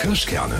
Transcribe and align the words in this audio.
Kirschkerne 0.00 0.56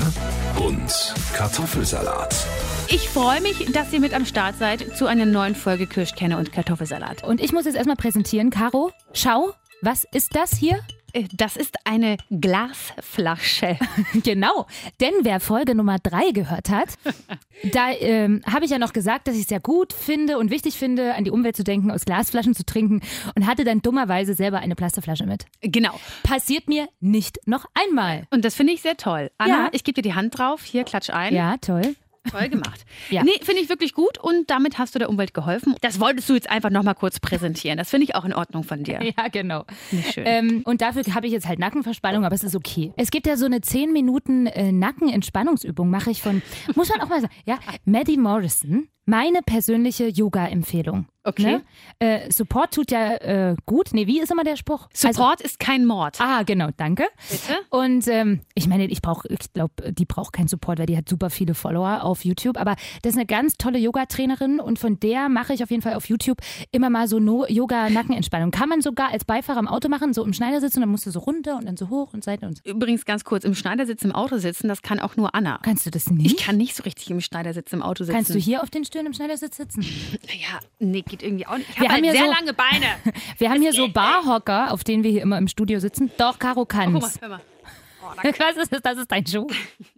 und 0.59 1.15
Kartoffelsalat. 1.33 2.47
Ich 2.89 3.09
freue 3.09 3.41
mich, 3.41 3.73
dass 3.73 3.91
ihr 3.91 3.99
mit 3.99 4.13
am 4.13 4.27
Start 4.27 4.57
seid 4.59 4.95
zu 4.99 5.07
einer 5.07 5.25
neuen 5.25 5.55
Folge 5.55 5.87
Kirschkerne 5.87 6.37
und 6.37 6.53
Kartoffelsalat. 6.53 7.25
Und 7.25 7.41
ich 7.41 7.51
muss 7.51 7.65
jetzt 7.65 7.77
erstmal 7.77 7.97
präsentieren, 7.97 8.51
Caro. 8.51 8.93
Schau, 9.15 9.55
was 9.81 10.05
ist 10.13 10.37
das 10.37 10.51
hier? 10.55 10.81
Äh, 11.13 11.25
Das 11.33 11.57
ist 11.57 11.77
eine 11.85 12.17
Glasflasche. 12.31 13.79
genau, 14.23 14.67
denn 15.01 15.13
wer 15.23 15.41
Folge 15.41 15.75
Nummer 15.75 15.99
drei 15.99 16.31
gehört 16.33 16.71
hat, 16.71 16.91
da 17.73 17.91
ähm, 17.93 18.43
habe 18.51 18.65
ich 18.65 18.71
ja 18.71 18.79
noch 18.79 18.93
gesagt, 18.93 19.29
dass 19.29 19.35
ich 19.35 19.43
es 19.43 19.49
sehr 19.49 19.61
gut 19.61 19.93
finde 19.93 20.39
und 20.39 20.51
wichtig 20.51 20.77
finde, 20.79 21.15
an 21.15 21.25
die 21.25 21.31
Umwelt 21.31 21.57
zu 21.57 21.65
denken, 21.65 21.91
aus 21.91 22.05
Glasflaschen 22.05 22.55
zu 22.55 22.65
trinken 22.65 23.01
und 23.35 23.47
hatte 23.47 23.65
dann 23.65 23.81
dummerweise 23.83 24.35
selber 24.35 24.59
eine 24.59 24.75
Plastikflasche 24.75 25.27
mit. 25.27 25.45
Genau. 25.61 25.99
Passiert 26.23 26.69
mir 26.69 26.89
nicht 27.01 27.39
noch 27.47 27.67
einmal. 27.75 28.25
Und 28.31 28.45
das 28.45 28.55
finde 28.55 28.73
ich 28.73 28.83
sehr 28.83 28.97
toll. 28.97 29.31
Anna, 29.39 29.65
Ja. 29.65 29.69
ich 29.73 29.85
gebe 29.85 29.95
dir 30.01 30.09
die 30.09 30.15
Hand 30.15 30.39
drauf. 30.39 30.63
Hier, 30.65 30.85
klatsch 30.85 31.11
ein. 31.11 31.35
Ja, 31.35 31.57
toll. 31.59 31.95
Toll 32.31 32.49
gemacht. 32.49 32.85
Ja. 33.09 33.25
Nee, 33.25 33.33
finde 33.43 33.63
ich 33.63 33.69
wirklich 33.69 33.95
gut 33.95 34.19
und 34.19 34.51
damit 34.51 34.79
hast 34.79 34.95
du 34.95 34.99
der 35.01 35.09
Umwelt 35.09 35.35
geholfen. 35.35 35.75
Das 35.81 35.99
wolltest 35.99 36.29
du 36.29 36.35
jetzt 36.35 36.49
einfach 36.49 36.71
nochmal 36.71 36.95
kurz 36.95 37.19
präsentieren. 37.19 37.77
Das 37.77 37.91
finde 37.91 38.05
ich 38.05 38.15
auch 38.15 38.25
in 38.25 38.33
Ordnung 38.33 38.63
von 38.63 38.85
dir. 38.85 39.01
Ja, 39.17 39.29
genau. 39.29 39.65
Nicht 39.91 40.13
schön. 40.15 40.25
Ähm, 40.27 40.63
und 40.65 40.81
dafür 40.81 41.03
habe 41.15 41.27
ich 41.27 41.33
jetzt 41.33 41.49
halt 41.49 41.59
Nackenverspannung, 41.59 42.25
aber 42.25 42.35
es 42.35 42.45
ist 42.45 42.55
okay. 42.55 42.93
Es 42.97 43.11
gibt 43.11 43.27
ja 43.27 43.37
so 43.37 43.47
eine 43.47 43.61
10 43.61 43.93
Minuten 43.93 44.47
äh, 44.47 44.71
Nackenentspannungsübung, 44.71 45.91
mache 45.91 46.11
ich 46.11 46.23
von, 46.23 46.43
muss 46.77 46.89
man 46.91 47.01
auch 47.01 47.09
mal 47.09 47.21
sagen, 47.21 47.33
ja, 47.47 47.59
Maddie 47.85 48.17
Morrison. 48.19 48.89
Meine 49.11 49.43
persönliche 49.43 50.07
Yoga-Empfehlung. 50.07 51.07
Okay. 51.23 51.43
Ne? 51.43 51.63
Äh, 51.99 52.33
Support 52.33 52.73
tut 52.73 52.91
ja 52.91 53.17
äh, 53.17 53.57
gut. 53.67 53.91
Nee, 53.93 54.07
wie 54.07 54.21
ist 54.21 54.31
immer 54.31 54.43
der 54.43 54.57
Spruch? 54.57 54.89
Support 54.95 55.43
ist 55.43 55.59
kein 55.59 55.85
Mord. 55.85 56.19
Also, 56.19 56.33
ah, 56.33 56.43
genau, 56.45 56.69
danke. 56.79 57.05
Bitte? 57.31 57.59
Und 57.69 58.09
ähm, 58.09 58.41
ich 58.55 58.69
meine, 58.69 58.87
ich 58.87 59.03
brauche, 59.03 59.29
ich 59.29 59.53
glaube, 59.53 59.93
die 59.93 60.07
braucht 60.07 60.33
keinen 60.33 60.49
Support, 60.49 60.79
weil 60.79 60.87
die 60.87 60.97
hat 60.97 61.09
super 61.09 61.29
viele 61.29 61.55
Follower 61.55 62.05
auf 62.05 62.25
YouTube. 62.25 62.57
Aber 62.57 62.75
das 63.03 63.13
ist 63.13 63.17
eine 63.19 63.27
ganz 63.27 63.59
tolle 63.59 63.79
Yoga-Trainerin 63.79 64.61
und 64.61 64.79
von 64.79 64.99
der 64.99 65.29
mache 65.29 65.53
ich 65.53 65.63
auf 65.63 65.71
jeden 65.71 65.83
Fall 65.83 65.95
auf 65.95 66.09
YouTube 66.09 66.39
immer 66.73 66.89
mal 66.89 67.07
so 67.07 67.19
no 67.19 67.45
Yoga-Nackenentspannung. 67.47 68.51
Kann 68.51 68.71
man 68.71 68.81
sogar 68.81 69.13
als 69.13 69.27
Beifahrer 69.27 69.59
im 69.59 69.69
Auto 69.69 69.91
machen, 69.91 70.15
so 70.15 70.25
im 70.25 70.33
Schneidersitz 70.33 70.75
und 70.77 70.81
dann 70.81 70.91
musst 70.91 71.05
du 71.05 71.11
so 71.11 71.19
runter 71.19 71.59
und 71.59 71.67
dann 71.67 71.77
so 71.77 71.91
hoch 71.91 72.15
und 72.15 72.25
Seite 72.25 72.47
und 72.47 72.57
so. 72.57 72.71
Übrigens 72.71 73.05
ganz 73.05 73.25
kurz, 73.25 73.45
im 73.45 73.55
Schneidersitz 73.55 74.03
im 74.03 74.13
Auto 74.13 74.39
sitzen, 74.39 74.69
das 74.69 74.81
kann 74.81 74.99
auch 75.01 75.17
nur 75.17 75.35
Anna. 75.35 75.61
Kannst 75.63 75.85
du 75.85 75.91
das 75.91 76.07
Ich 76.07 76.13
nicht? 76.13 76.41
kann 76.41 76.57
nicht 76.57 76.75
so 76.75 76.83
richtig 76.85 77.11
im 77.11 77.21
Schneidersitz 77.21 77.75
im 77.75 77.83
Auto 77.83 78.05
sitzen. 78.05 78.17
Kannst 78.17 78.35
du 78.35 78.39
hier 78.39 78.63
auf 78.63 78.71
den 78.71 78.87
Stühlen 79.01 79.07
im 79.07 79.13
Schneidersitz 79.15 79.57
sitzen? 79.57 79.83
Ja, 79.83 80.61
nee, 80.79 81.01
geht 81.03 81.23
irgendwie 81.23 81.47
auch 81.47 81.57
nicht. 81.57 81.71
Ich 81.71 81.81
Wir 81.81 81.89
habe 81.89 81.97
haben 81.97 82.05
halt 82.05 82.05
hier 82.05 82.13
sehr 82.13 82.27
so- 82.31 82.33
lange 82.39 82.53
Beine. 82.53 82.87
Wir 83.39 83.51
haben 83.51 83.61
hier 83.63 83.73
so 83.73 83.89
Barhocker, 83.89 84.73
auf 84.73 84.85
denen 84.85 85.03
wir 85.05 85.11
hier 85.11 85.23
immer 85.23 85.39
im 85.39 85.49
Studio 85.49 85.81
sitzen. 85.81 86.11
Doch, 86.19 86.39
Caro 86.39 86.67
Guck 86.67 86.75
mal, 86.75 87.11
hör 87.21 87.29
mal. 87.29 87.41
Was 88.39 88.57
ist 88.57 88.73
das? 88.73 88.83
Das 88.83 88.99
ist 88.99 89.11
dein 89.11 89.27
Schuh? 89.27 89.47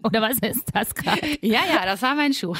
Oder 0.04 0.20
was 0.20 0.36
ist 0.38 0.66
das 0.74 0.94
gerade? 0.94 1.20
Ja, 1.40 1.60
ja, 1.72 1.84
das 1.84 2.02
war 2.02 2.14
mein 2.14 2.32
Schuh. 2.34 2.54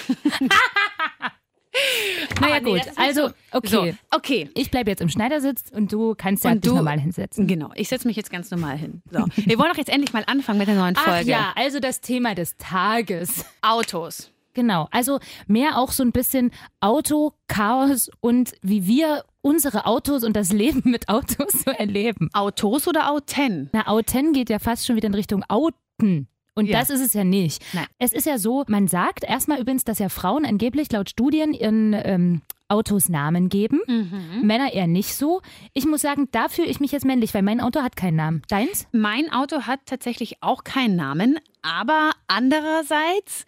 Naja, 2.41 2.56
Aber 2.56 2.61
nee, 2.61 2.73
gut. 2.79 2.83
Also, 2.97 3.29
so. 3.29 3.34
okay. 3.53 3.69
So, 3.69 4.17
okay. 4.17 4.51
Ich 4.55 4.71
bleibe 4.71 4.91
jetzt 4.91 5.01
im 5.01 5.09
Schneidersitz 5.09 5.65
und 5.73 5.93
du 5.93 6.15
kannst 6.17 6.45
ja 6.45 6.53
dich 6.53 6.62
du- 6.62 6.77
normal 6.77 6.99
hinsetzen. 7.01 7.47
Genau, 7.47 7.71
ich 7.75 7.89
setze 7.89 8.06
mich 8.09 8.17
jetzt 8.17 8.31
ganz 8.31 8.51
normal 8.51 8.77
hin. 8.79 9.03
So. 9.11 9.25
Wir 9.37 9.59
wollen 9.59 9.71
doch 9.71 9.79
jetzt 9.79 9.91
endlich 9.91 10.12
mal 10.12 10.25
anfangen 10.27 10.59
mit 10.59 10.69
der 10.69 10.75
neuen 10.75 10.95
Ach 10.99 11.05
Folge. 11.05 11.31
ja, 11.31 11.53
also 11.56 11.81
das 11.81 12.01
Thema 12.01 12.34
des 12.34 12.56
Tages. 12.56 13.45
Autos. 13.62 14.31
Genau, 14.55 14.89
also 14.91 15.19
mehr 15.47 15.78
auch 15.78 15.92
so 15.92 16.03
ein 16.03 16.12
bisschen 16.12 16.50
Autochaos 16.81 18.11
und 18.20 18.53
wie 18.62 18.86
wir 18.86 19.25
unsere 19.41 19.86
Autos 19.86 20.25
und 20.25 20.34
das 20.36 20.53
Leben 20.53 20.83
mit 20.91 21.09
Autos 21.09 21.53
so 21.64 21.70
erleben. 21.70 22.28
Autos 22.33 22.86
oder 22.86 23.11
Auten? 23.11 23.70
Na, 23.72 23.86
Auten 23.89 24.33
geht 24.33 24.50
ja 24.50 24.59
fast 24.59 24.86
schon 24.86 24.97
wieder 24.97 25.09
in 25.09 25.14
Richtung 25.14 25.44
Auten. 25.48 26.28
Und 26.55 26.67
Ja. 26.67 26.78
das 26.81 26.91
ist 26.91 27.00
es 27.00 27.14
ja 27.14 27.25
nicht. 27.25 27.62
Nein. 27.72 27.86
Es 27.98 28.12
ist 28.12 28.27
ja 28.27 28.36
so, 28.36 28.64
man 28.69 28.86
sagt 28.86 29.25
erstmal 29.25 29.59
übrigens, 29.59 29.84
dass 29.84 29.98
ja 29.98 30.11
Frauen 30.11 30.44
angeblich 30.44 30.93
laut 30.93 31.09
Studien 31.09 31.54
ihren 31.54 31.94
ähm, 31.94 32.43
Autos 32.69 33.09
Namen 33.09 33.48
geben. 33.48 33.81
Mhm. 33.87 34.43
Männer 34.47 34.72
eher 34.72 34.87
nicht 34.87 35.15
so. 35.15 35.41
Ich 35.72 35.87
muss 35.87 36.03
sagen, 36.03 36.28
da 36.31 36.48
fühle 36.50 36.69
ich 36.69 36.78
mich 36.78 36.93
jetzt 36.93 37.06
männlich, 37.06 37.32
weil 37.32 37.43
mein 37.43 37.60
Auto 37.62 37.81
hat 37.81 37.97
keinen 37.97 38.16
Namen. 38.16 38.43
Deins? 38.48 38.87
Mein 38.93 39.32
Auto 39.32 39.62
hat 39.62 39.81
tatsächlich 39.87 40.43
auch 40.43 40.62
keinen 40.62 40.94
Namen, 40.97 41.38
aber 41.62 42.10
andererseits 42.28 43.47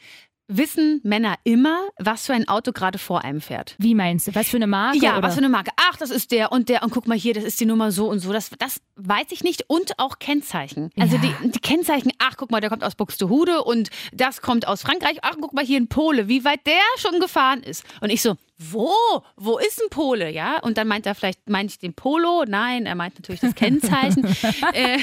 wissen 0.48 1.00
Männer 1.04 1.36
immer, 1.44 1.88
was 1.98 2.26
für 2.26 2.34
ein 2.34 2.48
Auto 2.48 2.72
gerade 2.72 2.98
vor 2.98 3.24
einem 3.24 3.40
fährt. 3.40 3.74
Wie 3.78 3.94
meinst 3.94 4.26
du? 4.26 4.34
Was 4.34 4.48
für 4.48 4.56
eine 4.56 4.66
Marke? 4.66 4.98
Ja, 4.98 5.12
oder? 5.14 5.22
was 5.22 5.34
für 5.34 5.38
eine 5.38 5.48
Marke. 5.48 5.70
Ach, 5.76 5.96
das 5.96 6.10
ist 6.10 6.30
der 6.32 6.52
und 6.52 6.68
der 6.68 6.82
und 6.82 6.90
guck 6.90 7.06
mal 7.06 7.16
hier, 7.16 7.34
das 7.34 7.44
ist 7.44 7.60
die 7.60 7.66
Nummer 7.66 7.92
so 7.92 8.08
und 8.10 8.18
so. 8.20 8.32
Das, 8.32 8.50
das 8.58 8.80
weiß 8.96 9.26
ich 9.30 9.42
nicht. 9.42 9.64
Und 9.68 9.98
auch 9.98 10.18
Kennzeichen. 10.18 10.90
Also 10.98 11.16
Ja. 11.16 11.22
die, 11.42 11.50
die 11.50 11.58
Kennzeichen, 11.60 12.12
ach, 12.18 12.34
guck 12.36 12.50
mal, 12.50 12.60
der 12.60 12.70
kommt 12.70 12.84
aus 12.84 12.94
Buxtehude 12.94 13.62
und 13.64 13.90
das 14.12 14.42
kommt 14.42 14.68
aus 14.68 14.82
Frankreich. 14.82 15.18
Ach, 15.22 15.36
guck 15.40 15.54
mal 15.54 15.64
hier 15.64 15.80
ein 15.80 15.88
Pole, 15.88 16.28
wie 16.28 16.44
weit 16.44 16.66
der 16.66 16.74
schon 16.98 17.20
gefahren 17.20 17.62
ist. 17.62 17.84
Und 18.00 18.10
ich 18.10 18.20
so, 18.22 18.36
wo? 18.58 18.90
Wo 19.36 19.58
ist 19.58 19.80
ein 19.82 19.88
Pole? 19.90 20.30
Ja, 20.30 20.60
und 20.60 20.78
dann 20.78 20.86
meint 20.88 21.06
er 21.06 21.14
vielleicht, 21.14 21.48
meint 21.48 21.70
ich 21.72 21.78
den 21.78 21.94
Polo? 21.94 22.44
Nein, 22.46 22.86
er 22.86 22.94
meint 22.94 23.14
natürlich 23.16 23.40
das 23.40 23.54
Kennzeichen. 23.54 24.24
äh, 24.72 24.98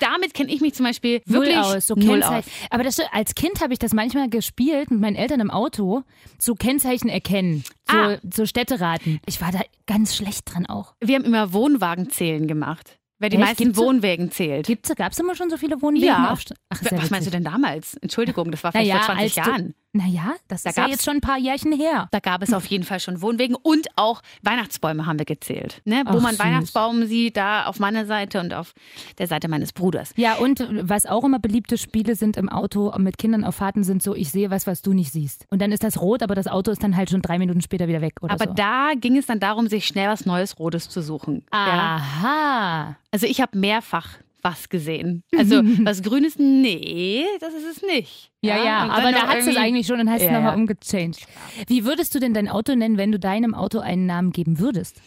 damit 0.00 0.34
kenne 0.34 0.52
ich 0.52 0.60
mich 0.60 0.74
zum 0.74 0.86
Beispiel 0.86 1.20
Null 1.26 1.40
wirklich 1.46 1.58
aus, 1.58 1.86
so 1.86 1.94
null 1.94 2.22
aus. 2.22 2.44
Aber 2.70 2.84
das, 2.84 2.98
als 3.12 3.34
Kind 3.34 3.60
habe 3.60 3.72
ich 3.72 3.78
das 3.78 3.92
manchmal 3.92 4.28
gespielt 4.28 4.90
mit 4.90 5.00
meinen 5.00 5.16
Eltern 5.16 5.40
im 5.40 5.50
Auto, 5.50 6.02
so 6.38 6.54
Kennzeichen 6.54 7.08
erkennen, 7.08 7.64
so, 7.90 7.96
Ah. 7.96 8.18
so 8.32 8.46
Städteraten. 8.46 9.20
Ich 9.26 9.40
war 9.40 9.52
da 9.52 9.60
ganz 9.86 10.16
schlecht 10.16 10.42
dran 10.52 10.66
auch. 10.66 10.94
Wir 11.00 11.16
haben 11.16 11.24
immer 11.24 11.52
Wohnwagenzählen 11.52 12.46
gemacht. 12.46 12.98
Wer 13.18 13.28
die 13.30 13.36
Echt? 13.36 13.46
meisten 13.46 13.62
Gibt's 13.64 13.78
Wohnwägen 13.78 14.30
zählt. 14.32 14.66
Gab 14.96 15.12
es 15.12 15.18
immer 15.18 15.34
schon 15.36 15.48
so 15.48 15.56
viele 15.56 15.80
Wohnwegen? 15.80 16.06
Ja. 16.06 16.32
Ach, 16.32 16.40
Was 16.70 16.90
meinst 16.92 17.10
du 17.10 17.14
witzig. 17.16 17.30
denn 17.32 17.44
damals? 17.44 17.94
Entschuldigung, 17.94 18.50
das 18.50 18.62
war 18.64 18.72
vielleicht 18.72 18.88
Naja, 18.92 19.02
vor 19.04 19.14
20 19.14 19.22
als 19.38 19.46
du- 19.46 19.50
Jahren. 19.50 19.74
Naja, 19.96 20.34
das 20.48 20.64
Da 20.64 20.70
ist 20.70 20.76
ja 20.76 20.88
jetzt 20.88 21.04
schon 21.04 21.18
ein 21.18 21.20
paar 21.20 21.38
Jährchen 21.38 21.72
her. 21.72 22.08
Da 22.10 22.18
gab 22.18 22.42
es 22.42 22.52
auf 22.52 22.66
jeden 22.66 22.82
Fall 22.82 22.98
schon 22.98 23.22
Wohnwegen 23.22 23.54
und 23.54 23.86
auch 23.94 24.22
Weihnachtsbäume 24.42 25.06
haben 25.06 25.20
wir 25.20 25.24
gezählt. 25.24 25.82
Ne? 25.84 26.02
Wo 26.06 26.18
Ach, 26.18 26.22
man 26.22 26.32
süß. 26.32 26.40
Weihnachtsbaum 26.40 27.06
sieht, 27.06 27.36
da 27.36 27.66
auf 27.66 27.78
meiner 27.78 28.04
Seite 28.04 28.40
und 28.40 28.54
auf 28.54 28.74
der 29.18 29.28
Seite 29.28 29.46
meines 29.46 29.72
Bruders. 29.72 30.12
Ja, 30.16 30.34
und 30.34 30.66
was 30.82 31.06
auch 31.06 31.22
immer 31.22 31.38
beliebte 31.38 31.78
Spiele 31.78 32.16
sind 32.16 32.36
im 32.36 32.48
Auto 32.48 32.92
mit 32.98 33.18
Kindern 33.18 33.44
auf 33.44 33.54
Fahrten 33.54 33.84
sind 33.84 34.02
so, 34.02 34.16
ich 34.16 34.32
sehe 34.32 34.50
was, 34.50 34.66
was 34.66 34.82
du 34.82 34.92
nicht 34.92 35.12
siehst. 35.12 35.46
Und 35.50 35.62
dann 35.62 35.70
ist 35.70 35.84
das 35.84 36.00
rot, 36.00 36.24
aber 36.24 36.34
das 36.34 36.48
Auto 36.48 36.72
ist 36.72 36.82
dann 36.82 36.96
halt 36.96 37.10
schon 37.10 37.22
drei 37.22 37.38
Minuten 37.38 37.60
später 37.62 37.86
wieder 37.86 38.00
weg 38.00 38.14
Aber 38.22 38.46
so. 38.48 38.52
da 38.52 38.92
ging 38.96 39.16
es 39.16 39.26
dann 39.26 39.38
darum, 39.38 39.68
sich 39.68 39.86
schnell 39.86 40.08
was 40.08 40.26
Neues 40.26 40.58
Rotes 40.58 40.88
zu 40.88 41.02
suchen. 41.02 41.44
Ah. 41.52 41.66
Ja? 41.66 41.96
Aha. 41.96 42.96
Also 43.12 43.26
ich 43.26 43.40
habe 43.40 43.56
mehrfach 43.56 44.08
was 44.44 44.68
gesehen. 44.68 45.24
Also 45.36 45.62
was 45.84 46.02
Grünes, 46.02 46.38
nee, 46.38 47.24
das 47.40 47.54
ist 47.54 47.64
es 47.64 47.82
nicht. 47.82 48.30
Ja, 48.42 48.62
ja, 48.62 48.84
und 48.84 48.90
aber 48.90 49.10
da 49.10 49.32
du 49.32 49.50
es 49.50 49.56
eigentlich 49.56 49.86
schon 49.86 50.00
und 50.00 50.10
hast 50.10 50.20
es 50.20 50.26
Ja, 50.26 50.32
nochmal 50.32 50.52
ja. 50.52 50.56
umgechanged. 50.56 51.26
Wie 51.66 51.84
würdest 51.84 52.14
du 52.14 52.20
denn 52.20 52.34
dein 52.34 52.48
Auto 52.48 52.74
nennen, 52.74 52.98
wenn 52.98 53.10
du 53.10 53.18
deinem 53.18 53.54
Auto 53.54 53.78
einen 53.78 54.06
Namen 54.06 54.32
geben 54.32 54.58
würdest? 54.58 55.00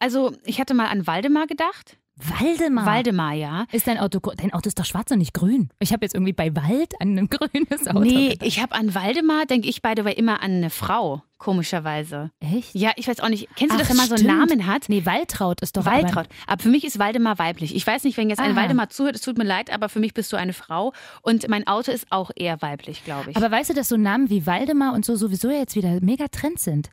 Also 0.00 0.32
ich 0.44 0.58
hatte 0.58 0.74
mal 0.74 0.86
an 0.86 1.06
Waldemar 1.06 1.46
gedacht. 1.46 1.98
Waldemar. 2.28 2.86
Waldemar, 2.86 3.32
ja. 3.32 3.66
Ist 3.72 3.86
dein 3.86 3.98
Auto, 3.98 4.20
dein 4.36 4.52
Auto 4.52 4.68
ist 4.68 4.78
doch 4.78 4.84
schwarz 4.84 5.10
und 5.10 5.18
nicht 5.18 5.34
grün. 5.34 5.70
Ich 5.78 5.92
habe 5.92 6.04
jetzt 6.04 6.14
irgendwie 6.14 6.32
bei 6.32 6.54
Wald 6.54 6.94
an 7.00 7.18
ein 7.18 7.28
grünes 7.28 7.86
Auto. 7.88 8.00
Nee, 8.00 8.30
gedacht. 8.30 8.46
ich 8.46 8.60
habe 8.60 8.74
an 8.74 8.94
Waldemar, 8.94 9.46
denke 9.46 9.68
ich 9.68 9.82
beide 9.82 10.04
way 10.04 10.14
immer 10.14 10.42
an 10.42 10.52
eine 10.52 10.70
Frau, 10.70 11.22
komischerweise. 11.38 12.30
Echt? 12.40 12.74
Ja, 12.74 12.92
ich 12.96 13.08
weiß 13.08 13.20
auch 13.20 13.28
nicht. 13.28 13.48
Kennst 13.56 13.74
du 13.74 13.76
Ach, 13.76 13.80
das, 13.80 13.90
wenn 13.90 13.96
man 13.96 14.08
so 14.08 14.14
einen. 14.14 14.26
Namen 14.26 14.66
hat? 14.66 14.88
Nee, 14.88 15.04
Waltraud 15.04 15.60
ist 15.60 15.76
doch 15.76 15.84
Waltraud. 15.84 16.26
Aber 16.46 16.62
für 16.62 16.68
mich 16.68 16.84
ist 16.84 16.98
Waldemar 16.98 17.38
weiblich. 17.38 17.74
Ich 17.74 17.86
weiß 17.86 18.04
nicht, 18.04 18.16
wenn 18.16 18.30
jetzt 18.30 18.38
ein 18.40 18.52
Aha. 18.52 18.62
Waldemar 18.62 18.88
zuhört, 18.88 19.16
es 19.16 19.22
tut 19.22 19.38
mir 19.38 19.44
leid, 19.44 19.72
aber 19.72 19.88
für 19.88 20.00
mich 20.00 20.14
bist 20.14 20.32
du 20.32 20.36
eine 20.36 20.52
Frau. 20.52 20.92
Und 21.22 21.48
mein 21.48 21.66
Auto 21.66 21.90
ist 21.90 22.06
auch 22.10 22.30
eher 22.34 22.62
weiblich, 22.62 23.04
glaube 23.04 23.30
ich. 23.30 23.36
Aber 23.36 23.50
weißt 23.50 23.70
du, 23.70 23.74
dass 23.74 23.88
so 23.88 23.96
Namen 23.96 24.30
wie 24.30 24.46
Waldemar 24.46 24.94
und 24.94 25.04
so 25.04 25.16
sowieso 25.16 25.50
jetzt 25.50 25.74
wieder 25.74 25.98
mega 26.00 26.28
Trend 26.28 26.58
sind? 26.60 26.90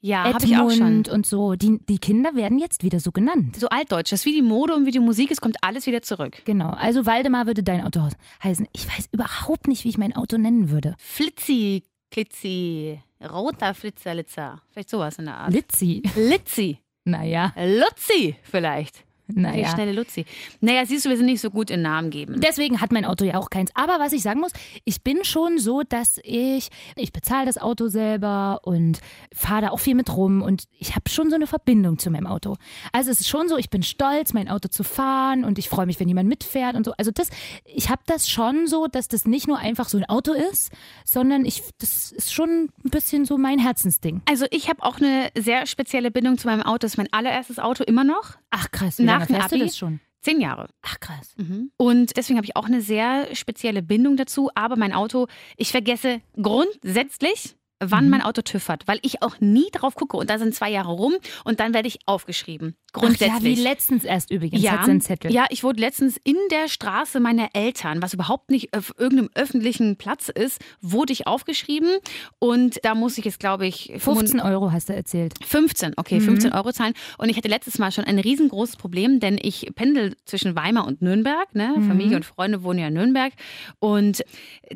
Ja, 0.00 0.24
habe 0.32 0.44
ich 0.44 0.56
auch 0.56 0.70
schon. 0.70 1.04
Und 1.06 1.26
so. 1.26 1.54
Die, 1.54 1.78
die 1.88 1.98
Kinder 1.98 2.34
werden 2.34 2.58
jetzt 2.58 2.82
wieder 2.84 3.00
so 3.00 3.10
genannt. 3.12 3.56
So 3.56 3.68
altdeutsch. 3.68 4.12
Das 4.12 4.20
ist 4.20 4.26
wie 4.26 4.32
die 4.34 4.42
Mode 4.42 4.74
und 4.74 4.86
wie 4.86 4.90
die 4.90 5.00
Musik, 5.00 5.30
es 5.30 5.40
kommt 5.40 5.56
alles 5.62 5.86
wieder 5.86 6.02
zurück. 6.02 6.42
Genau. 6.44 6.70
Also 6.70 7.06
Waldemar 7.06 7.46
würde 7.46 7.62
dein 7.62 7.84
Auto 7.84 8.08
heißen. 8.42 8.66
Ich 8.72 8.86
weiß 8.86 9.08
überhaupt 9.12 9.66
nicht, 9.66 9.84
wie 9.84 9.88
ich 9.88 9.98
mein 9.98 10.14
Auto 10.14 10.38
nennen 10.38 10.70
würde. 10.70 10.94
Flitzi, 10.98 11.82
Klitzi, 12.10 13.00
roter 13.28 13.74
Flitzerlitzer. 13.74 14.62
Vielleicht 14.70 14.90
sowas 14.90 15.18
in 15.18 15.26
der 15.26 15.36
Art. 15.36 15.52
Litzi. 15.52 16.02
Litzi, 16.16 16.78
Naja, 17.04 17.52
Lutzi 17.56 18.36
vielleicht. 18.42 19.04
Die 19.28 19.40
naja. 19.40 19.68
schnelle 19.68 19.92
Luzi. 19.92 20.24
Naja, 20.60 20.86
siehst 20.86 21.04
du, 21.04 21.10
wir 21.10 21.16
sind 21.16 21.26
nicht 21.26 21.40
so 21.40 21.50
gut 21.50 21.70
in 21.70 21.82
Namen 21.82 22.10
geben. 22.10 22.40
Deswegen 22.40 22.80
hat 22.80 22.92
mein 22.92 23.04
Auto 23.04 23.24
ja 23.24 23.36
auch 23.36 23.50
keins. 23.50 23.70
Aber 23.74 23.98
was 23.98 24.12
ich 24.12 24.22
sagen 24.22 24.40
muss, 24.40 24.52
ich 24.84 25.02
bin 25.02 25.22
schon 25.24 25.58
so, 25.58 25.82
dass 25.82 26.18
ich, 26.24 26.70
ich 26.96 27.12
bezahle 27.12 27.44
das 27.44 27.58
Auto 27.58 27.88
selber 27.88 28.60
und 28.62 29.00
fahre 29.34 29.62
da 29.62 29.68
auch 29.70 29.80
viel 29.80 29.94
mit 29.94 30.14
rum 30.16 30.40
und 30.40 30.64
ich 30.78 30.94
habe 30.96 31.08
schon 31.10 31.28
so 31.28 31.36
eine 31.36 31.46
Verbindung 31.46 31.98
zu 31.98 32.10
meinem 32.10 32.26
Auto. 32.26 32.56
Also 32.92 33.10
es 33.10 33.20
ist 33.20 33.28
schon 33.28 33.48
so, 33.48 33.58
ich 33.58 33.68
bin 33.68 33.82
stolz, 33.82 34.32
mein 34.32 34.48
Auto 34.48 34.68
zu 34.68 34.82
fahren 34.82 35.44
und 35.44 35.58
ich 35.58 35.68
freue 35.68 35.86
mich, 35.86 36.00
wenn 36.00 36.08
jemand 36.08 36.28
mitfährt 36.28 36.74
und 36.74 36.84
so. 36.84 36.92
Also 36.96 37.10
das, 37.10 37.28
ich 37.64 37.90
habe 37.90 38.02
das 38.06 38.28
schon 38.28 38.66
so, 38.66 38.86
dass 38.86 39.08
das 39.08 39.26
nicht 39.26 39.46
nur 39.46 39.58
einfach 39.58 39.88
so 39.88 39.98
ein 39.98 40.04
Auto 40.06 40.32
ist, 40.32 40.72
sondern 41.04 41.44
ich, 41.44 41.62
das 41.78 42.12
ist 42.12 42.32
schon 42.32 42.70
ein 42.84 42.90
bisschen 42.90 43.24
so 43.24 43.36
mein 43.36 43.58
Herzensding. 43.58 44.22
Also 44.24 44.46
ich 44.50 44.68
habe 44.68 44.82
auch 44.82 44.96
eine 44.96 45.30
sehr 45.36 45.66
spezielle 45.66 46.10
Bindung 46.10 46.38
zu 46.38 46.46
meinem 46.46 46.62
Auto. 46.62 46.78
Das 46.78 46.92
ist 46.92 46.96
mein 46.96 47.12
allererstes 47.12 47.58
Auto 47.58 47.84
immer 47.84 48.04
noch. 48.04 48.38
Ach 48.50 48.70
krass, 48.70 48.98
wie 48.98 49.04
Nach 49.20 49.26
dem 49.26 49.36
Abi? 49.36 49.58
das 49.60 49.76
schon? 49.76 50.00
Zehn 50.20 50.40
Jahre. 50.40 50.68
Ach 50.82 50.98
krass. 50.98 51.34
Mhm. 51.36 51.70
Und 51.76 52.16
deswegen 52.16 52.38
habe 52.38 52.44
ich 52.44 52.56
auch 52.56 52.66
eine 52.66 52.80
sehr 52.80 53.34
spezielle 53.34 53.82
Bindung 53.82 54.16
dazu. 54.16 54.50
Aber 54.54 54.76
mein 54.76 54.92
Auto, 54.92 55.28
ich 55.56 55.70
vergesse 55.70 56.20
grundsätzlich, 56.40 57.56
wann 57.80 58.04
Mhm. 58.04 58.10
mein 58.10 58.22
Auto 58.22 58.42
TÜV 58.42 58.68
hat, 58.68 58.88
weil 58.88 58.98
ich 59.02 59.22
auch 59.22 59.40
nie 59.40 59.68
drauf 59.72 59.94
gucke. 59.94 60.16
Und 60.16 60.30
da 60.30 60.38
sind 60.38 60.54
zwei 60.54 60.70
Jahre 60.70 60.90
rum 60.92 61.14
und 61.44 61.60
dann 61.60 61.74
werde 61.74 61.88
ich 61.88 61.98
aufgeschrieben. 62.06 62.74
Ach 62.94 63.02
ja, 63.02 63.02
wie 63.02 63.06
Grundsätzlich. 63.16 63.62
letztens 63.62 64.04
erst 64.04 64.30
übrigens. 64.30 64.62
Ja, 64.62 64.80
Hat 64.86 65.02
Zettel. 65.02 65.30
ja, 65.30 65.44
ich 65.50 65.62
wurde 65.62 65.78
letztens 65.80 66.18
in 66.24 66.36
der 66.50 66.68
Straße 66.68 67.20
meiner 67.20 67.50
Eltern, 67.52 68.00
was 68.02 68.14
überhaupt 68.14 68.50
nicht 68.50 68.74
auf 68.74 68.94
irgendeinem 68.98 69.28
öffentlichen 69.34 69.96
Platz 69.96 70.28
ist, 70.30 70.60
wurde 70.80 71.12
ich 71.12 71.26
aufgeschrieben. 71.26 71.90
Und 72.38 72.78
da 72.84 72.94
muss 72.94 73.18
ich 73.18 73.26
jetzt, 73.26 73.40
glaube 73.40 73.66
ich, 73.66 73.92
15 73.98 74.40
Euro 74.40 74.72
hast 74.72 74.88
du 74.88 74.94
erzählt. 74.94 75.34
15, 75.46 75.92
okay, 75.98 76.18
Mhm. 76.18 76.24
15 76.24 76.52
Euro 76.54 76.72
zahlen. 76.72 76.94
Und 77.18 77.28
ich 77.28 77.36
hatte 77.36 77.48
letztes 77.48 77.78
Mal 77.78 77.92
schon 77.92 78.04
ein 78.04 78.18
riesengroßes 78.18 78.76
Problem, 78.76 79.20
denn 79.20 79.38
ich 79.40 79.70
pendel 79.74 80.16
zwischen 80.24 80.56
Weimar 80.56 80.86
und 80.86 81.02
Nürnberg. 81.02 81.54
Ne? 81.54 81.74
Mhm. 81.76 81.88
Familie 81.88 82.16
und 82.16 82.24
Freunde 82.24 82.62
wohnen 82.62 82.78
ja 82.78 82.88
in 82.88 82.94
Nürnberg. 82.94 83.34
Und 83.80 84.24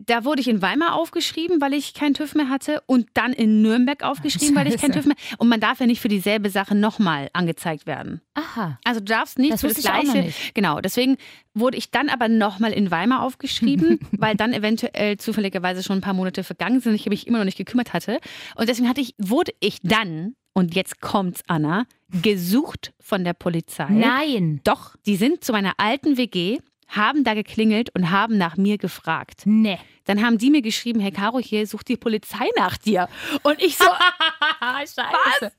da 0.06 0.24
wurde 0.24 0.40
ich 0.42 0.48
in 0.48 0.60
Weimar 0.62 0.94
aufgeschrieben, 0.94 1.60
weil 1.62 1.72
ich 1.72 1.94
keinen 1.94 2.14
TÜV 2.14 2.34
mehr 2.34 2.48
hatte. 2.50 2.82
Und 2.92 3.06
dann 3.14 3.32
in 3.32 3.62
Nürnberg 3.62 4.02
aufgeschrieben, 4.02 4.54
weil 4.54 4.66
ich 4.66 4.80
Scheiße. 4.80 4.92
TÜV 4.92 5.06
mehr 5.06 5.16
Und 5.38 5.48
man 5.48 5.60
darf 5.60 5.80
ja 5.80 5.86
nicht 5.86 6.00
für 6.00 6.08
dieselbe 6.08 6.50
Sache 6.50 6.74
nochmal 6.74 7.30
angezeigt 7.32 7.86
werden. 7.86 8.20
Aha. 8.34 8.78
Also 8.84 9.00
du 9.00 9.06
darfst 9.06 9.38
nicht 9.38 9.52
Das 9.52 9.62
für 9.62 9.68
das 9.68 9.78
Gleiche. 9.78 10.32
Genau, 10.52 10.80
deswegen 10.80 11.16
wurde 11.54 11.78
ich 11.78 11.90
dann 11.90 12.10
aber 12.10 12.28
nochmal 12.28 12.72
in 12.72 12.90
Weimar 12.90 13.22
aufgeschrieben, 13.22 13.98
weil 14.12 14.36
dann 14.36 14.52
eventuell 14.52 15.16
zufälligerweise 15.16 15.82
schon 15.82 15.98
ein 15.98 16.02
paar 16.02 16.12
Monate 16.12 16.44
vergangen 16.44 16.80
sind 16.80 16.92
und 16.92 16.96
ich 16.96 17.06
mich 17.06 17.26
immer 17.26 17.38
noch 17.38 17.46
nicht 17.46 17.58
gekümmert 17.58 17.94
hatte. 17.94 18.20
Und 18.56 18.68
deswegen 18.68 18.88
hatte 18.88 19.00
ich, 19.00 19.14
wurde 19.16 19.52
ich 19.60 19.78
dann, 19.82 20.34
und 20.52 20.74
jetzt 20.74 21.00
kommt's, 21.00 21.42
Anna, 21.46 21.86
gesucht 22.20 22.92
von 23.00 23.24
der 23.24 23.32
Polizei. 23.32 23.86
Nein. 23.88 24.60
Doch, 24.64 24.96
die 25.06 25.16
sind 25.16 25.42
zu 25.44 25.52
meiner 25.52 25.72
alten 25.78 26.18
WG, 26.18 26.58
haben 26.92 27.24
da 27.24 27.34
geklingelt 27.34 27.90
und 27.94 28.10
haben 28.10 28.38
nach 28.38 28.56
mir 28.56 28.78
gefragt. 28.78 29.42
Nee. 29.44 29.78
Dann 30.04 30.24
haben 30.24 30.38
die 30.38 30.50
mir 30.50 30.62
geschrieben, 30.62 31.00
Herr 31.00 31.12
Caro, 31.12 31.38
hier 31.38 31.66
sucht 31.66 31.88
die 31.88 31.96
Polizei 31.96 32.46
nach 32.56 32.76
dir. 32.76 33.08
Und 33.42 33.60
ich 33.62 33.76
so, 33.76 33.84
Scheiße. 34.60 35.52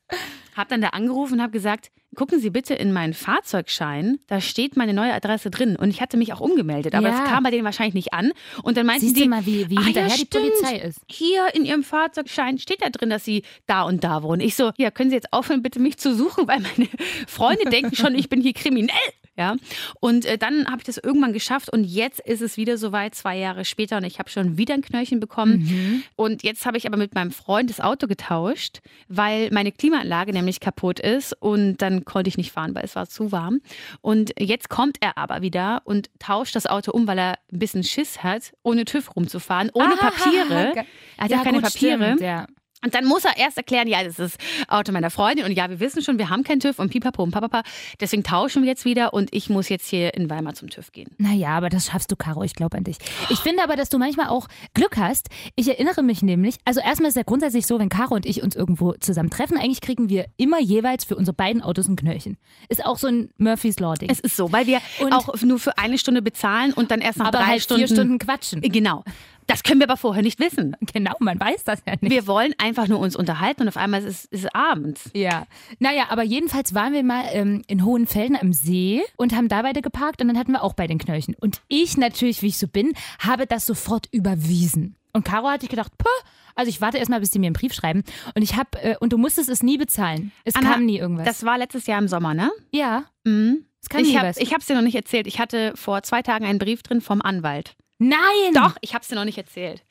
Hab 0.55 0.69
dann 0.69 0.81
da 0.81 0.89
angerufen 0.89 1.35
und 1.35 1.41
habe 1.41 1.51
gesagt, 1.51 1.91
gucken 2.15 2.39
Sie 2.39 2.49
bitte 2.49 2.73
in 2.75 2.91
meinen 2.93 3.13
Fahrzeugschein, 3.13 4.19
da 4.27 4.39
steht 4.41 4.75
meine 4.77 4.93
neue 4.93 5.13
Adresse 5.13 5.49
drin. 5.49 5.75
Und 5.75 5.89
ich 5.89 6.01
hatte 6.01 6.17
mich 6.17 6.33
auch 6.33 6.41
umgemeldet, 6.41 6.93
aber 6.93 7.09
Ja. 7.09 7.23
es 7.23 7.29
kam 7.29 7.43
bei 7.43 7.51
denen 7.51 7.63
wahrscheinlich 7.65 7.95
nicht 7.95 8.13
an. 8.13 8.31
Und 8.61 8.77
dann 8.77 8.85
meinten 8.85 9.01
Siehst 9.05 9.17
die, 9.17 9.27
mal, 9.27 9.45
wie, 9.45 9.69
wie 9.69 9.77
"Ah, 9.77 9.81
hinterher 9.83 10.09
ja, 10.09 10.15
die. 10.17 10.25
Polizei 10.25 10.77
ist. 10.77 10.99
hier 11.09 11.55
in 11.55 11.65
Ihrem 11.65 11.83
Fahrzeugschein 11.83 12.59
steht 12.59 12.81
da 12.81 12.89
drin, 12.89 13.09
dass 13.09 13.23
Sie 13.25 13.43
da 13.65 13.83
und 13.83 14.03
da 14.03 14.21
wohnen. 14.23 14.41
Ich 14.41 14.55
so, 14.55 14.71
ja, 14.77 14.91
können 14.91 15.09
Sie 15.09 15.15
jetzt 15.15 15.31
aufhören, 15.33 15.63
bitte 15.63 15.79
mich 15.79 15.97
zu 15.97 16.13
suchen, 16.15 16.47
weil 16.47 16.59
meine 16.59 16.87
Freunde 17.27 17.69
denken 17.69 17.95
schon, 17.95 18.13
ich 18.13 18.29
bin 18.29 18.41
hier 18.41 18.53
kriminell. 18.53 18.89
Ja, 19.35 19.55
und 19.99 20.25
äh, 20.25 20.37
dann 20.37 20.67
habe 20.67 20.77
ich 20.77 20.83
das 20.83 20.97
irgendwann 20.99 21.33
geschafft 21.33 21.71
und 21.73 21.83
jetzt 21.83 22.19
ist 22.19 22.41
es 22.41 22.55
wieder 22.55 22.77
soweit, 22.77 23.15
zwei 23.15 23.35
Jahre 23.37 23.65
später 23.65 23.97
und 23.97 24.03
ich 24.03 24.19
habe 24.19 24.29
schon 24.29 24.57
wieder 24.57 24.75
ein 24.75 24.83
Knöllchen 24.83 25.19
bekommen. 25.19 25.63
Mhm. 25.63 26.03
Und 26.15 26.43
jetzt 26.43 26.67
habe 26.67 26.77
ich 26.77 26.85
aber 26.85 26.97
mit 26.97 27.15
meinem 27.15 27.31
Freund 27.31 27.69
das 27.71 27.79
Auto 27.79 28.05
getauscht, 28.05 28.81
weil 29.07 29.49
meine 29.51 29.71
Klimaanlage 29.71 30.33
nämlich 30.33 30.59
kaputt 30.59 30.99
ist 30.99 31.33
und 31.39 31.77
dann 31.77 32.05
konnte 32.05 32.27
ich 32.27 32.37
nicht 32.37 32.51
fahren, 32.51 32.75
weil 32.75 32.83
es 32.85 32.95
war 32.95 33.09
zu 33.09 33.31
warm. 33.31 33.61
Und 34.01 34.33
jetzt 34.39 34.69
kommt 34.69 34.97
er 35.01 35.17
aber 35.17 35.41
wieder 35.41 35.81
und 35.85 36.11
tauscht 36.19 36.55
das 36.55 36.67
Auto 36.67 36.91
um, 36.91 37.07
weil 37.07 37.17
er 37.17 37.39
ein 37.51 37.57
bisschen 37.59 37.83
Schiss 37.83 38.21
hat, 38.21 38.53
ohne 38.61 38.85
TÜV 38.85 39.15
rumzufahren, 39.15 39.71
ohne 39.73 39.93
Ah, 39.99 40.11
Papiere. 40.11 40.73
Er 40.75 41.23
hat 41.23 41.31
ja, 41.31 41.37
ja 41.37 41.43
keine 41.43 41.61
gut, 41.61 41.73
Papiere. 41.73 42.03
Stimmt, 42.05 42.21
ja. 42.21 42.45
Und 42.83 42.93
dann 42.95 43.05
muss 43.05 43.25
er 43.25 43.37
erst 43.37 43.57
erklären, 43.57 43.87
ja, 43.87 44.03
das 44.03 44.19
ist 44.19 44.37
Auto 44.67 44.91
meiner 44.91 45.09
Freundin 45.09 45.45
und 45.45 45.51
ja, 45.53 45.69
wir 45.69 45.79
wissen 45.79 46.01
schon, 46.01 46.17
wir 46.17 46.29
haben 46.29 46.43
keinen 46.43 46.59
TÜV 46.59 46.79
und 46.79 46.89
pipapo 46.89 47.23
und 47.23 47.31
papapa. 47.31 47.63
Deswegen 47.99 48.23
tauschen 48.23 48.63
wir 48.63 48.69
jetzt 48.69 48.85
wieder 48.85 49.13
und 49.13 49.33
ich 49.33 49.49
muss 49.49 49.69
jetzt 49.69 49.87
hier 49.87 50.13
in 50.13 50.29
Weimar 50.29 50.53
zum 50.53 50.69
TÜV 50.69 50.91
gehen. 50.91 51.09
Naja, 51.17 51.49
aber 51.49 51.69
das 51.69 51.85
schaffst 51.87 52.11
du, 52.11 52.15
Caro. 52.15 52.43
Ich 52.43 52.55
glaube 52.55 52.77
an 52.77 52.83
dich. 52.83 52.97
Ich 53.29 53.39
finde 53.39 53.63
aber, 53.63 53.75
dass 53.75 53.89
du 53.89 53.97
manchmal 53.97 54.27
auch 54.27 54.47
Glück 54.73 54.97
hast. 54.97 55.29
Ich 55.55 55.67
erinnere 55.67 56.03
mich 56.03 56.21
nämlich, 56.21 56.55
also 56.65 56.79
erstmal 56.81 57.09
ist 57.09 57.15
ja 57.15 57.23
grundsätzlich 57.23 57.65
so, 57.67 57.79
wenn 57.79 57.89
Caro 57.89 58.15
und 58.15 58.25
ich 58.25 58.43
uns 58.43 58.55
irgendwo 58.55 58.93
zusammen 58.93 59.29
treffen, 59.29 59.57
eigentlich 59.57 59.81
kriegen 59.81 60.09
wir 60.09 60.25
immer 60.37 60.59
jeweils 60.59 61.05
für 61.05 61.15
unsere 61.15 61.35
beiden 61.35 61.61
Autos 61.61 61.87
ein 61.87 61.95
Knöllchen. 61.95 62.37
Ist 62.69 62.85
auch 62.85 62.97
so 62.97 63.07
ein 63.07 63.29
Murphy's 63.37 63.79
Law-Ding. 63.79 64.09
Es 64.09 64.19
ist 64.19 64.35
so, 64.35 64.51
weil 64.51 64.67
wir 64.67 64.79
Und- 64.99 65.13
auch 65.13 65.41
nur 65.41 65.59
für 65.59 65.77
eine 65.77 65.97
Stunde 65.97 66.21
bezahlen 66.21 66.73
und 66.73 66.91
dann 66.91 66.99
erst 67.01 67.19
nach 67.19 67.31
drei 67.31 67.43
halt 67.45 67.61
Stunden. 67.61 67.87
vier 67.87 67.95
Stunden 67.95 68.19
quatschen. 68.19 68.61
Genau. 68.61 69.03
Das 69.47 69.63
können 69.63 69.79
wir 69.79 69.89
aber 69.89 69.97
vorher 69.97 70.23
nicht 70.23 70.39
wissen. 70.39 70.75
Genau, 70.93 71.13
man 71.19 71.39
weiß 71.39 71.63
das 71.63 71.81
ja 71.87 71.93
nicht. 71.99 72.11
Wir 72.11 72.27
wollen 72.27 72.53
einfach 72.59 72.87
nur 72.87 72.99
uns 72.99 73.15
unterhalten 73.15 73.63
und 73.63 73.67
auf 73.67 73.77
einmal 73.77 74.03
ist 74.03 74.25
es 74.31 74.43
ist 74.43 74.55
abends. 74.55 75.09
Ja, 75.15 75.47
naja, 75.79 76.05
aber 76.09 76.21
jedenfalls 76.23 76.73
waren 76.75 76.93
wir 76.93 77.03
mal 77.03 77.23
ähm, 77.31 77.63
in 77.67 77.83
Hohenfelden 77.83 78.37
am 78.39 78.53
See 78.53 79.01
und 79.17 79.33
haben 79.35 79.47
da 79.47 79.63
beide 79.63 79.81
geparkt 79.81 80.21
und 80.21 80.27
dann 80.27 80.37
hatten 80.37 80.51
wir 80.51 80.63
auch 80.63 80.73
bei 80.73 80.85
den 80.87 80.99
Knöllchen. 80.99 81.35
Und 81.39 81.61
ich 81.67 81.97
natürlich, 81.97 82.41
wie 82.43 82.47
ich 82.47 82.57
so 82.59 82.67
bin, 82.67 82.93
habe 83.19 83.47
das 83.47 83.65
sofort 83.65 84.07
überwiesen. 84.11 84.95
Und 85.13 85.25
Caro 85.25 85.47
hatte 85.47 85.65
ich 85.65 85.69
gedacht, 85.69 85.91
puh, 85.97 86.07
also 86.55 86.69
ich 86.69 86.81
warte 86.81 86.97
erstmal, 86.97 87.19
bis 87.19 87.31
die 87.31 87.39
mir 87.39 87.47
einen 87.47 87.53
Brief 87.53 87.73
schreiben. 87.73 88.03
Und 88.35 88.41
ich 88.41 88.55
habe, 88.55 88.69
äh, 88.81 88.95
und 88.99 89.13
du 89.13 89.17
musstest 89.17 89.49
es 89.49 89.63
nie 89.63 89.77
bezahlen. 89.77 90.31
Es 90.43 90.55
Anna, 90.55 90.73
kam 90.73 90.85
nie 90.85 90.97
irgendwas. 90.97 91.25
Das 91.25 91.45
war 91.45 91.57
letztes 91.57 91.87
Jahr 91.87 91.99
im 91.99 92.07
Sommer, 92.07 92.33
ne? 92.33 92.51
ja, 92.71 93.05
Mhm. 93.23 93.65
es 93.81 93.89
kam 93.89 94.01
nie 94.01 94.09
Ich 94.09 94.17
habe 94.17 94.59
es 94.59 94.65
dir 94.65 94.75
noch 94.75 94.81
nicht 94.81 94.95
erzählt. 94.95 95.27
Ich 95.27 95.39
hatte 95.39 95.73
vor 95.75 96.03
zwei 96.03 96.21
Tagen 96.21 96.45
einen 96.45 96.59
Brief 96.59 96.83
drin 96.83 97.01
vom 97.01 97.21
Anwalt. 97.21 97.75
Nein! 98.09 98.53
Doch, 98.53 98.75
ich 98.81 98.93
habe 98.93 99.01
es 99.01 99.07
dir 99.07 99.15
noch 99.15 99.25
nicht 99.25 99.37
erzählt. 99.37 99.83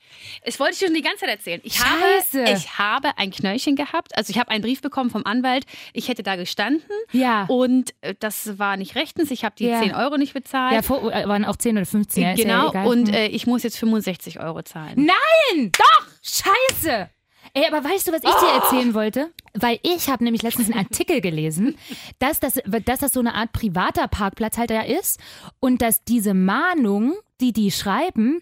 Es 0.43 0.61
wollte 0.61 0.75
ich 0.75 0.79
dir 0.81 0.87
schon 0.87 0.95
die 0.95 1.03
ganze 1.03 1.21
Zeit 1.21 1.31
erzählen. 1.31 1.61
Ich 1.65 1.77
Scheiße. 1.77 2.41
habe, 2.45 2.51
ich 2.53 2.79
habe 2.79 3.19
ein 3.19 3.31
Knöllchen 3.31 3.77
gehabt. 3.77 4.17
Also 4.17 4.31
ich 4.31 4.39
habe 4.39 4.51
einen 4.51 4.63
Brief 4.63 4.83
bekommen 4.83 5.11
vom 5.11 5.25
Anwalt. 5.25 5.65
Ich 5.93 6.09
hätte 6.09 6.23
da 6.23 6.37
gestanden 6.37 6.83
Ja. 7.13 7.45
und 7.49 7.95
äh, 8.03 8.15
das 8.21 8.59
war 8.59 8.77
nicht 8.77 8.95
rechtens. 8.95 9.31
Ich 9.31 9.45
habe 9.45 9.55
die 9.59 9.67
Ja. 9.67 9.81
10 9.81 9.95
Euro 9.95 10.17
nicht 10.19 10.35
bezahlt. 10.35 10.75
Ja, 10.75 10.83
vor, 10.83 11.13
äh, 11.13 11.27
waren 11.27 11.45
auch 11.45 11.57
10 11.57 11.77
oder 11.77 11.87
15. 11.87 12.23
Ja, 12.23 12.29
ja 12.31 12.35
genau. 12.37 12.71
egal. 12.71 12.87
und 12.87 13.09
Hm. 13.09 13.15
äh, 13.15 13.27
ich 13.29 13.47
muss 13.47 13.63
jetzt 13.63 13.79
65 13.79 14.41
Euro 14.41 14.63
zahlen. 14.63 15.07
Nein! 15.07 15.73
Doch! 15.73 16.07
Scheiße! 16.23 17.09
Ey, 17.55 17.67
aber 17.71 17.85
weißt 17.85 18.09
du, 18.09 18.13
was 18.13 18.23
ich 18.23 18.29
Oh! 18.31 18.41
dir 18.41 18.63
erzählen 18.63 18.95
wollte? 18.95 19.31
Weil 19.53 19.79
ich 19.83 20.09
habe 20.09 20.25
nämlich 20.25 20.43
letztens 20.43 20.71
einen 20.71 20.79
Artikel 20.79 21.21
gelesen, 21.21 21.77
dass 22.19 22.41
das, 22.41 22.55
dass 22.85 23.01
das 23.01 23.13
so 23.13 23.21
eine 23.21 23.35
Art 23.35 23.53
privater 23.53 24.09
Parkplatz 24.09 24.57
halt 24.57 24.71
da 24.71 24.81
ist 24.83 25.21
und 25.61 25.83
dass 25.83 26.03
diese 26.05 26.33
Mahnung, 26.33 27.15
die 27.43 27.53
die 27.53 27.71
schreiben, 27.71 28.41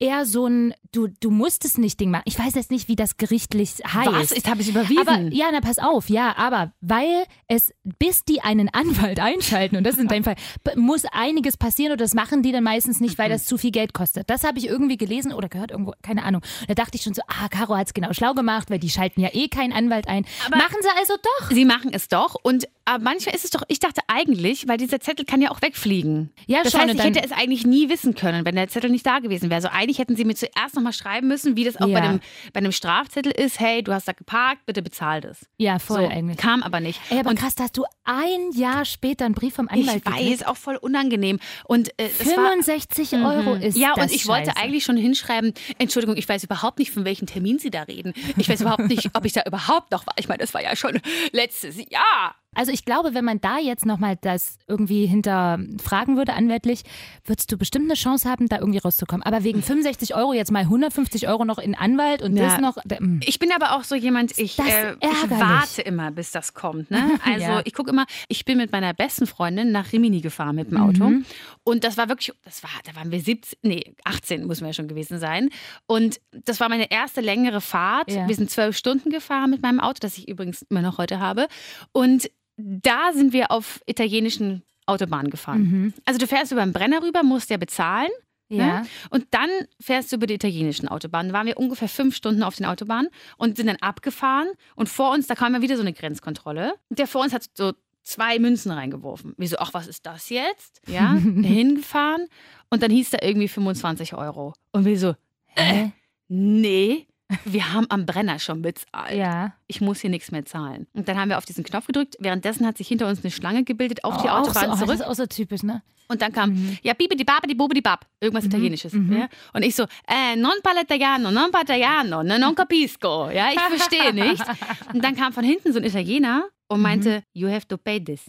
eher 0.00 0.24
so 0.26 0.46
ein, 0.46 0.74
du, 0.92 1.06
du 1.20 1.30
musst 1.30 1.64
es 1.64 1.78
nicht 1.78 2.00
Ding 2.00 2.10
machen. 2.10 2.22
Ich 2.24 2.38
weiß 2.38 2.54
jetzt 2.54 2.70
nicht, 2.70 2.88
wie 2.88 2.96
das 2.96 3.16
gerichtlich 3.18 3.74
heißt. 3.86 4.10
Was? 4.10 4.30
Jetzt 4.30 4.48
habe 4.50 4.62
ich 4.62 4.68
überwiesen. 4.70 5.06
Aber 5.06 5.18
ja, 5.32 5.46
na 5.52 5.60
pass 5.60 5.78
auf, 5.78 6.08
ja, 6.08 6.34
aber 6.36 6.72
weil 6.80 7.24
es, 7.46 7.72
bis 7.98 8.24
die 8.24 8.40
einen 8.40 8.68
Anwalt 8.70 9.20
einschalten, 9.20 9.76
und 9.76 9.84
das 9.84 9.94
ist 9.94 10.00
in 10.00 10.08
deinem 10.08 10.24
Fall, 10.24 10.36
muss 10.76 11.04
einiges 11.12 11.56
passieren 11.56 11.92
oder 11.92 12.04
das 12.04 12.14
machen 12.14 12.42
die 12.42 12.50
dann 12.52 12.64
meistens 12.64 13.00
nicht, 13.00 13.18
weil 13.18 13.28
Mhm. 13.28 13.32
das 13.34 13.44
zu 13.44 13.58
viel 13.58 13.70
Geld 13.70 13.92
kostet. 13.94 14.28
Das 14.30 14.42
habe 14.42 14.58
ich 14.58 14.66
irgendwie 14.66 14.96
gelesen 14.96 15.32
oder 15.32 15.48
gehört 15.48 15.70
irgendwo, 15.70 15.92
keine 16.02 16.24
Ahnung. 16.24 16.42
Da 16.66 16.74
dachte 16.74 16.96
ich 16.96 17.02
schon 17.02 17.14
so, 17.14 17.22
ah, 17.28 17.48
Caro 17.48 17.76
hat's 17.76 17.94
genau 17.94 18.12
schlau 18.12 18.32
gemacht, 18.34 18.70
weil 18.70 18.78
die 18.78 18.90
schalten 18.90 19.20
ja 19.20 19.28
eh 19.32 19.48
keinen 19.48 19.72
Anwalt 19.72 20.08
ein. 20.08 20.24
machen 20.50 20.76
sie 20.80 20.88
also 20.98 21.14
doch. 21.38 21.50
Sie 21.50 21.64
machen 21.66 21.90
es 21.92 22.08
doch 22.08 22.34
und 22.42 22.66
aber 22.90 23.04
manchmal 23.04 23.34
ist 23.34 23.44
es 23.44 23.50
doch, 23.50 23.62
ich 23.68 23.78
dachte 23.78 24.00
eigentlich, 24.08 24.66
weil 24.66 24.76
dieser 24.76 25.00
Zettel 25.00 25.24
kann 25.24 25.40
ja 25.40 25.50
auch 25.50 25.62
wegfliegen. 25.62 26.32
Ja, 26.46 26.62
das 26.62 26.72
schon, 26.72 26.80
heißt, 26.82 26.94
ich 26.94 27.02
hätte 27.04 27.22
es 27.22 27.30
eigentlich 27.32 27.64
nie 27.64 27.88
wissen 27.88 28.14
können, 28.14 28.44
wenn 28.44 28.56
der 28.56 28.68
Zettel 28.68 28.90
nicht 28.90 29.06
da 29.06 29.20
gewesen 29.20 29.44
wäre. 29.50 29.56
Also 29.56 29.68
eigentlich 29.68 29.98
hätten 29.98 30.16
sie 30.16 30.24
mir 30.24 30.34
zuerst 30.34 30.74
nochmal 30.74 30.92
schreiben 30.92 31.28
müssen, 31.28 31.56
wie 31.56 31.64
das 31.64 31.76
auch 31.76 31.86
bei, 31.86 31.90
Ja. 31.92 32.00
dem, 32.12 32.20
bei 32.52 32.58
einem 32.58 32.72
Strafzettel 32.72 33.30
ist. 33.32 33.60
Hey, 33.60 33.82
du 33.82 33.92
hast 33.92 34.08
da 34.08 34.12
geparkt, 34.12 34.66
bitte 34.66 34.82
bezahl 34.82 35.20
das. 35.20 35.46
Ja, 35.56 35.78
voll 35.78 36.02
so, 36.02 36.08
eigentlich. 36.08 36.36
Kam 36.38 36.62
aber 36.62 36.80
nicht. 36.80 37.00
Ey, 37.10 37.20
aber 37.20 37.30
und 37.30 37.38
krass, 37.38 37.54
da 37.54 37.64
hast 37.64 37.76
du 37.76 37.84
ein 38.04 38.50
Jahr 38.52 38.84
später 38.84 39.24
einen 39.24 39.34
Brief 39.34 39.54
vom 39.54 39.68
ich 39.72 39.88
Anwalt 39.88 40.04
weiß, 40.06 40.42
auch 40.42 40.56
voll 40.56 40.76
unangenehm. 40.76 41.38
Und 41.64 41.90
äh, 42.00 42.08
es 42.18 42.26
war 42.36 42.50
65 42.50 43.12
Euro 43.14 43.54
ist 43.54 43.76
ja, 43.76 43.92
das 43.94 44.06
und 44.06 44.12
ich 44.12 44.26
wollte 44.26 44.50
scheiße. 44.50 44.56
eigentlich 44.60 44.84
schon 44.84 44.96
hinschreiben, 44.96 45.54
Entschuldigung, 45.78 46.16
ich 46.16 46.28
weiß 46.28 46.42
überhaupt 46.42 46.78
nicht, 46.80 46.90
von 46.90 47.04
welchem 47.04 47.26
Termin 47.26 47.58
Sie 47.58 47.70
da 47.70 47.82
reden. 47.82 48.12
Ich 48.36 48.48
weiß 48.48 48.62
überhaupt 48.62 48.88
nicht, 48.88 49.10
ob 49.14 49.24
ich 49.24 49.32
da 49.32 49.42
überhaupt 49.46 49.92
noch 49.92 50.06
war. 50.06 50.14
Ich 50.18 50.26
meine, 50.28 50.38
das 50.38 50.54
war 50.54 50.62
ja 50.62 50.74
schon 50.74 51.00
letztes 51.32 51.76
Jahr. 51.76 52.34
Also 52.54 52.72
ich 52.72 52.84
glaube, 52.84 53.14
wenn 53.14 53.24
man 53.24 53.40
da 53.40 53.58
jetzt 53.58 53.86
nochmal 53.86 54.16
das 54.20 54.58
irgendwie 54.66 55.06
hinterfragen 55.06 56.16
würde 56.16 56.34
anwältlich, 56.34 56.82
würdest 57.24 57.50
du 57.52 57.56
bestimmt 57.56 57.84
eine 57.86 57.94
Chance 57.94 58.28
haben, 58.28 58.48
da 58.48 58.58
irgendwie 58.58 58.78
rauszukommen. 58.78 59.22
Aber 59.22 59.44
wegen 59.44 59.62
65 59.62 60.14
Euro 60.16 60.32
jetzt 60.32 60.50
mal 60.50 60.62
150 60.62 61.28
Euro 61.28 61.44
noch 61.44 61.58
in 61.58 61.74
Anwalt 61.76 62.22
und 62.22 62.36
Ja. 62.36 62.48
das 62.48 62.60
noch. 62.60 62.76
mm. 62.84 63.20
Ich 63.24 63.38
bin 63.38 63.52
aber 63.52 63.76
auch 63.76 63.84
so 63.84 63.94
jemand, 63.94 64.36
ich, 64.36 64.58
äh, 64.58 64.92
ich 65.00 65.30
warte 65.30 65.82
immer, 65.82 66.10
bis 66.10 66.32
das 66.32 66.54
kommt. 66.54 66.90
Ne? 66.90 66.98
Also 67.24 67.40
Ja. 67.44 67.60
ich 67.64 67.72
gucke 67.74 67.90
immer, 67.90 68.06
ich 68.28 68.44
bin 68.44 68.58
mit 68.58 68.72
meiner 68.72 68.94
besten 68.94 69.26
Freundin 69.26 69.70
nach 69.70 69.92
Rimini 69.92 70.20
gefahren 70.20 70.56
mit 70.56 70.70
dem 70.72 70.78
Auto. 70.78 71.04
Mhm. 71.08 71.24
Und 71.62 71.84
das 71.84 71.96
war 71.96 72.08
wirklich, 72.08 72.32
das 72.44 72.62
war, 72.64 72.70
da 72.84 72.96
waren 72.96 73.12
wir 73.12 73.20
17, 73.20 73.58
nee, 73.62 73.94
18 74.04 74.46
müssen 74.46 74.62
wir 74.62 74.68
ja 74.70 74.74
schon 74.74 74.88
gewesen 74.88 75.18
sein. 75.18 75.50
Und 75.86 76.20
das 76.32 76.58
war 76.58 76.68
meine 76.68 76.90
erste 76.90 77.20
längere 77.20 77.60
Fahrt. 77.60 78.10
Ja. 78.10 78.26
Wir 78.26 78.34
sind 78.34 78.50
zwölf 78.50 78.76
Stunden 78.76 79.10
gefahren 79.10 79.50
mit 79.50 79.62
meinem 79.62 79.78
Auto, 79.80 79.98
das 80.00 80.18
ich 80.18 80.26
übrigens 80.28 80.62
immer 80.62 80.82
noch 80.82 80.98
heute 80.98 81.20
habe. 81.20 81.46
Und 81.92 82.28
da 82.64 83.12
sind 83.12 83.32
wir 83.32 83.50
auf 83.50 83.80
italienischen 83.86 84.62
Autobahnen 84.86 85.30
gefahren. 85.30 85.62
Mhm. 85.62 85.94
Also 86.04 86.18
du 86.18 86.26
fährst 86.26 86.52
über 86.52 86.64
den 86.64 86.72
Brenner 86.72 87.02
rüber, 87.02 87.22
musst 87.22 87.50
ja 87.50 87.56
bezahlen. 87.56 88.10
Ja. 88.48 88.80
Ne? 88.80 88.86
Und 89.10 89.26
dann 89.30 89.48
fährst 89.80 90.10
du 90.10 90.16
über 90.16 90.26
die 90.26 90.34
italienischen 90.34 90.88
Autobahnen. 90.88 91.30
Da 91.30 91.38
waren 91.38 91.46
wir 91.46 91.56
ungefähr 91.56 91.88
fünf 91.88 92.16
Stunden 92.16 92.42
auf 92.42 92.56
den 92.56 92.66
Autobahnen 92.66 93.08
und 93.36 93.56
sind 93.56 93.68
dann 93.68 93.76
abgefahren. 93.76 94.48
Und 94.74 94.88
vor 94.88 95.12
uns, 95.12 95.28
da 95.28 95.36
kam 95.36 95.54
ja 95.54 95.62
wieder 95.62 95.76
so 95.76 95.82
eine 95.82 95.92
Grenzkontrolle. 95.92 96.74
Der 96.90 97.06
vor 97.06 97.22
uns 97.22 97.32
hat 97.32 97.44
so 97.54 97.72
zwei 98.02 98.38
Münzen 98.40 98.72
reingeworfen. 98.72 99.34
Wieso, 99.36 99.56
ach, 99.58 99.72
was 99.72 99.86
ist 99.86 100.04
das 100.06 100.30
jetzt? 100.30 100.80
Ja, 100.88 101.12
hingefahren 101.14 102.26
und 102.70 102.82
dann 102.82 102.90
hieß 102.90 103.10
da 103.10 103.18
irgendwie 103.22 103.48
25 103.48 104.14
Euro. 104.14 104.54
Und 104.72 104.84
wir 104.84 104.98
so, 104.98 105.14
Hä? 105.46 105.92
nee, 106.28 107.06
wir 107.44 107.72
haben 107.72 107.86
am 107.90 108.06
Brenner 108.06 108.38
schon 108.38 108.62
bezahlt. 108.62 109.14
Ja. 109.14 109.52
Ich 109.66 109.80
muss 109.80 110.00
hier 110.00 110.10
nichts 110.10 110.30
mehr 110.30 110.44
zahlen. 110.44 110.86
Und 110.92 111.08
dann 111.08 111.18
haben 111.18 111.28
wir 111.28 111.38
auf 111.38 111.44
diesen 111.44 111.64
Knopf 111.64 111.86
gedrückt. 111.86 112.16
Währenddessen 112.18 112.66
hat 112.66 112.76
sich 112.78 112.88
hinter 112.88 113.08
uns 113.08 113.22
eine 113.22 113.30
Schlange 113.30 113.64
gebildet 113.64 114.04
auf 114.04 114.22
die 114.22 114.28
Oh, 114.28 114.30
auch 114.30 114.40
Autobahn 114.48 114.64
so, 114.64 114.70
oh, 114.70 114.74
zurück. 114.76 114.88
Das 114.88 115.00
ist 115.00 115.06
auch 115.06 115.14
so 115.14 115.26
typisch, 115.26 115.62
ne? 115.62 115.82
Und 116.08 116.20
dann 116.22 116.32
kam, 116.32 116.76
ja, 116.82 116.92
bibidi 116.92 117.22
babidi 117.22 117.54
bubidi 117.54 117.80
bab, 117.80 118.04
irgendwas 118.18 118.44
Italienisches. 118.44 118.92
Ja? 118.92 119.28
Und 119.52 119.62
ich 119.62 119.76
so, 119.76 119.84
äh, 120.08 120.34
non 120.34 120.54
parla 120.60 120.80
italiano, 120.80 121.30
non 121.30 121.52
parla 121.52 121.62
italiano, 121.62 122.24
ne, 122.24 122.36
non 122.36 122.52
capisco. 122.52 123.30
Ja, 123.30 123.50
ich 123.52 123.60
verstehe 123.60 124.12
nicht. 124.28 124.44
Und 124.92 125.04
dann 125.04 125.14
kam 125.14 125.32
von 125.32 125.44
hinten 125.44 125.72
so 125.72 125.78
ein 125.78 125.84
Italiener 125.84 126.48
und 126.66 126.80
meinte, 126.80 127.22
you 127.32 127.48
have 127.48 127.66
to 127.68 127.76
pay 127.76 128.02
this. 128.02 128.22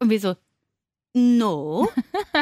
Und 0.00 0.10
wir 0.10 0.18
so, 0.18 0.34
no, 1.14 1.88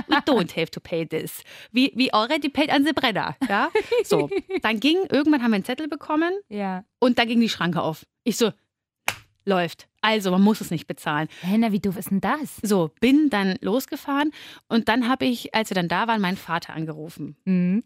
we 0.08 0.16
don't 0.26 0.54
have 0.56 0.70
to 0.70 0.80
pay 0.80 1.04
this. 1.06 1.42
We, 1.72 1.92
we 1.94 2.10
already 2.12 2.48
paid 2.48 2.70
an 2.70 2.84
the 2.84 2.92
Brenner. 2.92 3.36
Ja? 3.48 3.70
So, 4.04 4.28
dann 4.62 4.80
ging, 4.80 4.98
irgendwann 5.10 5.42
haben 5.42 5.50
wir 5.50 5.56
einen 5.56 5.64
Zettel 5.64 5.88
bekommen 5.88 6.32
Ja. 6.48 6.84
und 6.98 7.18
da 7.18 7.24
ging 7.24 7.40
die 7.40 7.48
Schranke 7.48 7.82
auf. 7.82 8.06
Ich 8.24 8.36
so, 8.36 8.52
läuft. 9.44 9.88
Also, 10.00 10.30
man 10.30 10.42
muss 10.42 10.60
es 10.60 10.70
nicht 10.70 10.86
bezahlen. 10.86 11.28
Hä, 11.40 11.58
wie 11.70 11.80
doof 11.80 11.96
ist 11.96 12.10
denn 12.10 12.20
das? 12.20 12.56
So, 12.62 12.90
bin 13.00 13.30
dann 13.30 13.56
losgefahren 13.60 14.32
und 14.68 14.88
dann 14.88 15.08
habe 15.08 15.24
ich, 15.24 15.54
als 15.54 15.70
wir 15.70 15.74
dann 15.74 15.88
da 15.88 16.06
waren, 16.06 16.20
meinen 16.20 16.36
Vater 16.36 16.74
angerufen. 16.74 17.36
Mhm. 17.44 17.82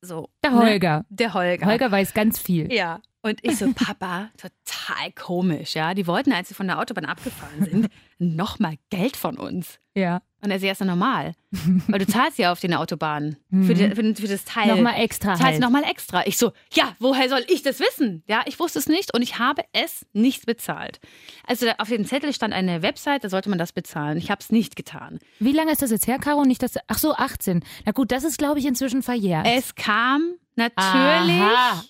So. 0.00 0.28
Der 0.42 0.50
ne? 0.50 0.58
Holger. 0.58 1.04
Der 1.08 1.34
Holger. 1.34 1.66
Holger 1.66 1.90
weiß 1.90 2.14
ganz 2.14 2.38
viel. 2.38 2.72
Ja. 2.72 3.00
Und 3.26 3.40
ich 3.42 3.56
so, 3.56 3.72
Papa, 3.74 4.30
total 4.36 5.12
komisch, 5.12 5.74
ja. 5.74 5.94
Die 5.94 6.06
wollten, 6.06 6.32
als 6.32 6.48
sie 6.48 6.54
von 6.54 6.66
der 6.66 6.78
Autobahn 6.78 7.04
abgefahren 7.04 7.64
sind, 7.64 7.88
nochmal 8.18 8.76
Geld 8.90 9.16
von 9.16 9.36
uns. 9.36 9.78
Ja. 9.94 10.20
Und 10.42 10.50
er 10.50 10.56
ist 10.58 10.62
ja 10.80 10.86
normal. 10.86 11.32
Weil 11.88 11.98
du 11.98 12.06
zahlst 12.06 12.38
ja 12.38 12.52
auf 12.52 12.60
den 12.60 12.74
Autobahnen 12.74 13.36
für, 13.50 13.74
die, 13.74 13.88
für, 13.88 14.02
den- 14.02 14.14
für 14.14 14.28
das 14.28 14.44
Teil. 14.44 14.68
Nochmal 14.68 15.00
extra 15.00 15.30
zahlst 15.34 15.42
halt. 15.44 15.60
nochmal 15.60 15.82
extra. 15.84 16.24
Ich 16.26 16.36
so, 16.38 16.52
ja, 16.72 16.94
woher 17.00 17.28
soll 17.28 17.44
ich 17.48 17.62
das 17.62 17.80
wissen? 17.80 18.22
Ja, 18.28 18.42
ich 18.46 18.60
wusste 18.60 18.78
es 18.78 18.86
nicht 18.88 19.12
und 19.14 19.22
ich 19.22 19.38
habe 19.38 19.62
es 19.72 20.06
nicht 20.12 20.46
bezahlt. 20.46 21.00
Also 21.46 21.66
auf 21.78 21.88
dem 21.88 22.04
Zettel 22.04 22.32
stand 22.32 22.52
eine 22.54 22.82
Website, 22.82 23.24
da 23.24 23.28
sollte 23.30 23.48
man 23.48 23.58
das 23.58 23.72
bezahlen. 23.72 24.18
Ich 24.18 24.30
habe 24.30 24.40
es 24.40 24.52
nicht 24.52 24.76
getan. 24.76 25.18
Wie 25.40 25.52
lange 25.52 25.72
ist 25.72 25.82
das 25.82 25.90
jetzt 25.90 26.06
her, 26.06 26.18
Caro? 26.18 26.44
Nicht, 26.44 26.62
dass, 26.62 26.74
ach 26.86 26.98
so, 26.98 27.14
18. 27.14 27.64
Na 27.86 27.92
gut, 27.92 28.12
das 28.12 28.22
ist, 28.22 28.38
glaube 28.38 28.60
ich, 28.60 28.66
inzwischen 28.66 29.02
verjährt. 29.02 29.46
Es 29.48 29.74
kam 29.74 30.34
natürlich, 30.54 31.40
Aha. 31.40 31.82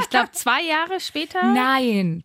Ich 0.00 0.08
glaube 0.10 0.30
zwei 0.32 0.62
Jahre 0.62 1.00
später, 1.00 1.42
Nein. 1.42 2.24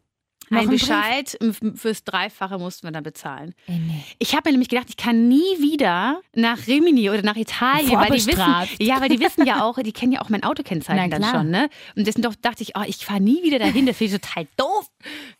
Ein 0.49 0.67
Brief? 0.67 0.81
Bescheid. 0.81 1.37
Fürs 1.75 2.03
Dreifache 2.03 2.57
mussten 2.59 2.85
wir 2.87 2.91
dann 2.91 3.03
bezahlen. 3.03 3.55
Ey, 3.67 3.77
nee. 3.79 4.03
Ich 4.19 4.35
habe 4.35 4.49
mir 4.49 4.53
nämlich 4.53 4.69
gedacht, 4.69 4.87
ich 4.89 4.97
kann 4.97 5.27
nie 5.27 5.59
wieder 5.59 6.21
nach 6.35 6.67
Rimini 6.67 7.09
oder 7.09 7.21
nach 7.23 7.35
Italien, 7.35 7.91
weil 7.97 8.11
die 8.11 8.25
wissen, 8.27 8.43
ja, 8.79 9.01
weil 9.01 9.09
die 9.09 9.19
wissen 9.19 9.45
ja 9.45 9.63
auch, 9.63 9.77
die 9.79 9.91
kennen 9.91 10.11
ja 10.11 10.21
auch 10.21 10.29
mein 10.29 10.43
Autokennzeichen 10.43 11.09
dann 11.09 11.23
schon, 11.23 11.49
ne? 11.49 11.69
Und 11.95 12.05
deswegen 12.05 12.23
doch 12.23 12.35
dachte 12.35 12.63
ich, 12.63 12.75
oh, 12.77 12.83
ich 12.85 12.97
fahre 13.05 13.21
nie 13.21 13.41
wieder 13.43 13.59
dahin, 13.59 13.85
das 13.85 13.97
finde 13.97 14.15
ich 14.15 14.21
total 14.21 14.47
doof. 14.57 14.72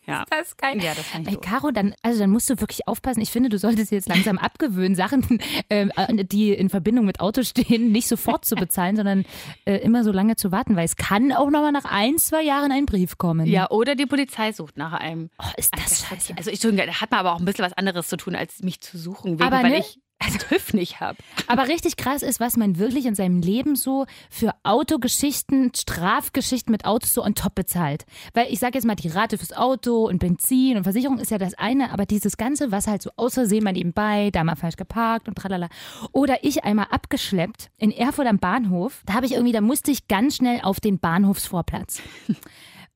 Ja. 0.06 0.24
Das 0.30 0.48
ist 0.48 0.58
geil. 0.58 0.82
Ja, 0.82 0.94
das 0.94 1.06
fand 1.06 1.26
ich 1.28 1.34
Ey. 1.34 1.40
Caro, 1.40 1.70
dann, 1.70 1.94
also 2.02 2.20
dann 2.20 2.30
musst 2.30 2.50
du 2.50 2.60
wirklich 2.60 2.86
aufpassen. 2.86 3.20
Ich 3.20 3.30
finde, 3.30 3.48
du 3.48 3.58
solltest 3.58 3.90
jetzt 3.90 4.08
langsam 4.08 4.38
abgewöhnen, 4.44 4.94
Sachen, 4.94 5.38
ähm, 5.70 5.90
äh, 5.96 6.24
die 6.24 6.52
in 6.52 6.68
Verbindung 6.68 7.06
mit 7.06 7.20
Auto 7.20 7.42
stehen, 7.42 7.92
nicht 7.92 8.08
sofort 8.08 8.44
zu 8.44 8.54
bezahlen, 8.54 8.96
sondern 8.96 9.24
äh, 9.64 9.76
immer 9.76 10.04
so 10.04 10.12
lange 10.12 10.36
zu 10.36 10.52
warten, 10.52 10.76
weil 10.76 10.84
es 10.84 10.96
kann 10.96 11.32
auch 11.32 11.50
nochmal 11.50 11.72
nach 11.72 11.86
ein, 11.86 12.18
zwei 12.18 12.42
Jahren 12.42 12.72
ein 12.72 12.86
Brief 12.86 13.18
kommen. 13.18 13.46
Ja, 13.46 13.70
oder 13.70 13.94
die 13.94 14.06
Polizei 14.06 14.52
sucht 14.52 14.76
nach 14.76 14.92
einem. 14.92 15.30
Oh, 15.38 15.46
ist 15.56 15.74
das 15.76 16.06
scheiße. 16.06 16.34
Also 16.36 16.50
ich 16.50 16.60
da 16.60 17.00
hat 17.00 17.10
man 17.10 17.20
aber 17.20 17.32
auch 17.34 17.38
ein 17.38 17.44
bisschen 17.44 17.64
was 17.64 17.72
anderes 17.74 18.08
zu 18.08 18.16
tun, 18.16 18.34
als 18.34 18.62
mich 18.62 18.80
zu 18.80 18.98
suchen, 18.98 19.38
wegen, 19.38 19.42
Aber 19.42 19.62
weil 19.62 19.70
ne- 19.70 19.78
ich 19.78 19.98
einen 20.26 20.38
TÜV 20.38 20.72
nicht 20.74 21.00
habe. 21.00 21.18
Aber 21.46 21.68
richtig 21.68 21.96
krass 21.96 22.22
ist, 22.22 22.40
was 22.40 22.56
man 22.56 22.78
wirklich 22.78 23.06
in 23.06 23.14
seinem 23.14 23.40
Leben 23.40 23.76
so 23.76 24.06
für 24.30 24.54
Autogeschichten, 24.62 25.72
Strafgeschichten 25.74 26.72
mit 26.72 26.84
Autos 26.84 27.14
so 27.14 27.22
on 27.22 27.34
top 27.34 27.54
bezahlt. 27.54 28.04
Weil 28.32 28.52
ich 28.52 28.58
sage 28.58 28.74
jetzt 28.74 28.84
mal, 28.84 28.94
die 28.94 29.08
Rate 29.08 29.38
fürs 29.38 29.52
Auto 29.52 30.06
und 30.08 30.18
Benzin 30.18 30.76
und 30.76 30.84
Versicherung 30.84 31.18
ist 31.18 31.30
ja 31.30 31.38
das 31.38 31.54
eine, 31.54 31.92
aber 31.92 32.06
dieses 32.06 32.36
Ganze, 32.36 32.70
was 32.72 32.86
halt 32.86 33.02
so 33.02 33.10
aus 33.16 33.34
Versehen 33.34 33.64
mal 33.64 33.72
nebenbei, 33.72 34.30
da 34.32 34.44
mal 34.44 34.56
falsch 34.56 34.76
geparkt 34.76 35.28
und 35.28 35.36
tralala. 35.36 35.68
Oder 36.12 36.44
ich 36.44 36.64
einmal 36.64 36.86
abgeschleppt 36.90 37.70
in 37.78 37.90
Erfurt 37.90 38.26
am 38.26 38.38
Bahnhof, 38.38 39.02
da 39.06 39.14
habe 39.14 39.26
ich 39.26 39.32
irgendwie, 39.32 39.52
da 39.52 39.60
musste 39.60 39.90
ich 39.90 40.08
ganz 40.08 40.36
schnell 40.36 40.60
auf 40.62 40.80
den 40.80 40.98
Bahnhofsvorplatz. 40.98 42.00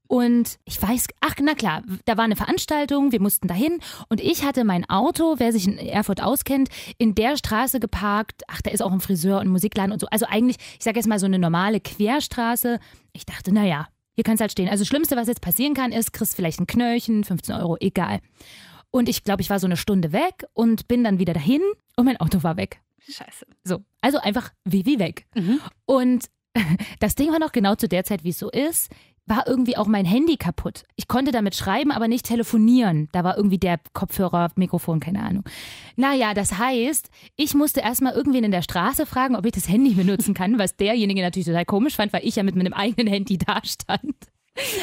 Und 0.09 0.59
ich 0.65 0.81
weiß, 0.81 1.07
ach 1.21 1.35
na 1.41 1.55
klar, 1.55 1.83
da 2.07 2.17
war 2.17 2.25
eine 2.25 2.35
Veranstaltung, 2.35 3.13
wir 3.13 3.21
mussten 3.21 3.47
dahin 3.47 3.79
und 4.09 4.23
ich 4.23 4.43
hatte 4.43 4.65
mein 4.65 4.89
Auto, 4.89 5.35
wer 5.37 5.53
sich 5.53 5.67
in 5.67 5.77
Erfurt 5.77 6.23
auskennt, 6.23 6.71
in 6.97 7.15
der 7.15 7.37
Straße 7.37 7.79
geparkt. 7.79 8.43
Ach, 8.49 8.63
da 8.63 8.71
ist 8.71 8.83
auch 8.83 8.91
ein 8.91 9.01
Friseur 9.01 9.39
und 9.39 9.49
ein 9.49 9.53
Musikladen 9.53 9.93
und 9.93 10.01
so. 10.01 10.07
Also 10.11 10.25
eigentlich, 10.27 10.57
ich 10.79 10.85
sage 10.85 10.99
jetzt 10.99 11.07
mal 11.07 11.19
so 11.19 11.27
eine 11.27 11.39
normale 11.39 11.79
Querstraße. 11.79 12.81
Ich 13.13 13.27
dachte, 13.27 13.53
naja, 13.53 13.89
hier 14.15 14.25
kann 14.25 14.37
es 14.37 14.41
halt 14.41 14.51
stehen. 14.51 14.71
Also 14.71 14.81
das 14.81 14.89
Schlimmste, 14.89 15.15
was 15.15 15.29
jetzt 15.29 15.43
passieren 15.43 15.75
kann, 15.75 15.93
ist, 15.93 16.15
kriegst 16.15 16.35
vielleicht 16.35 16.59
ein 16.59 16.67
Knöllchen, 16.67 17.23
15 17.23 17.55
Euro, 17.57 17.77
egal. 17.79 18.21
Und 18.91 19.11
ich 19.11 19.25
glaube, 19.25 19.43
ich 19.43 19.51
war 19.51 19.61
so 19.61 19.67
eine 19.67 19.77
Stunde 19.77 20.13
weg 20.13 20.47
und 20.55 20.89
bin 20.89 21.05
dann 21.05 21.19
wieder 21.19 21.35
dahin 21.35 21.61
und 21.97 22.07
mein 22.07 22.17
Auto 22.19 22.43
war 22.43 22.57
weg. 22.57 22.81
Scheiße. 23.07 23.47
So, 23.63 23.85
also 24.01 24.19
einfach 24.19 24.53
wie 24.65 24.87
wie 24.87 24.99
weg. 24.99 25.27
Mhm. 25.35 25.61
Und 25.85 26.31
das 27.01 27.15
Ding 27.15 27.31
war 27.31 27.39
noch 27.39 27.53
genau 27.53 27.75
zu 27.75 27.89
der 27.89 28.05
Zeit, 28.05 28.25
wie 28.25 28.31
es 28.31 28.39
so 28.39 28.51
ist, 28.51 28.91
war 29.29 29.47
irgendwie 29.47 29.77
auch 29.77 29.87
mein 29.87 30.05
Handy 30.05 30.37
kaputt. 30.37 30.85
Ich 30.97 31.09
konnte 31.09 31.33
damit 31.33 31.55
schreiben, 31.55 31.93
aber 31.93 32.09
nicht 32.09 32.27
telefonieren. 32.27 33.09
Da 33.13 33.25
war 33.25 33.37
irgendwie 33.37 33.59
der 33.59 33.79
Kopfhörer, 33.93 34.51
Mikrofon, 34.57 35.01
keine 35.01 35.23
Ahnung. 35.23 35.45
Naja, 35.97 36.35
das 36.35 36.59
heißt, 36.59 37.11
ich 37.37 37.55
musste 37.55 37.81
erstmal 37.81 38.15
irgendwen 38.15 38.45
in 38.45 38.51
der 38.51 38.63
Straße 38.63 39.07
fragen, 39.07 39.37
ob 39.37 39.45
ich 39.47 39.53
das 39.53 39.69
Handy 39.69 39.95
benutzen 39.95 40.35
kann, 40.35 40.59
was 40.59 40.77
derjenige 40.77 41.23
natürlich 41.23 41.47
total 41.47 41.65
komisch 41.65 41.97
fand, 41.97 42.13
weil 42.13 42.25
ich 42.25 42.37
ja 42.37 42.43
mit 42.43 42.57
meinem 42.57 42.73
eigenen 42.73 43.07
Handy 43.07 43.39
da 43.39 43.61
stand. 43.65 44.17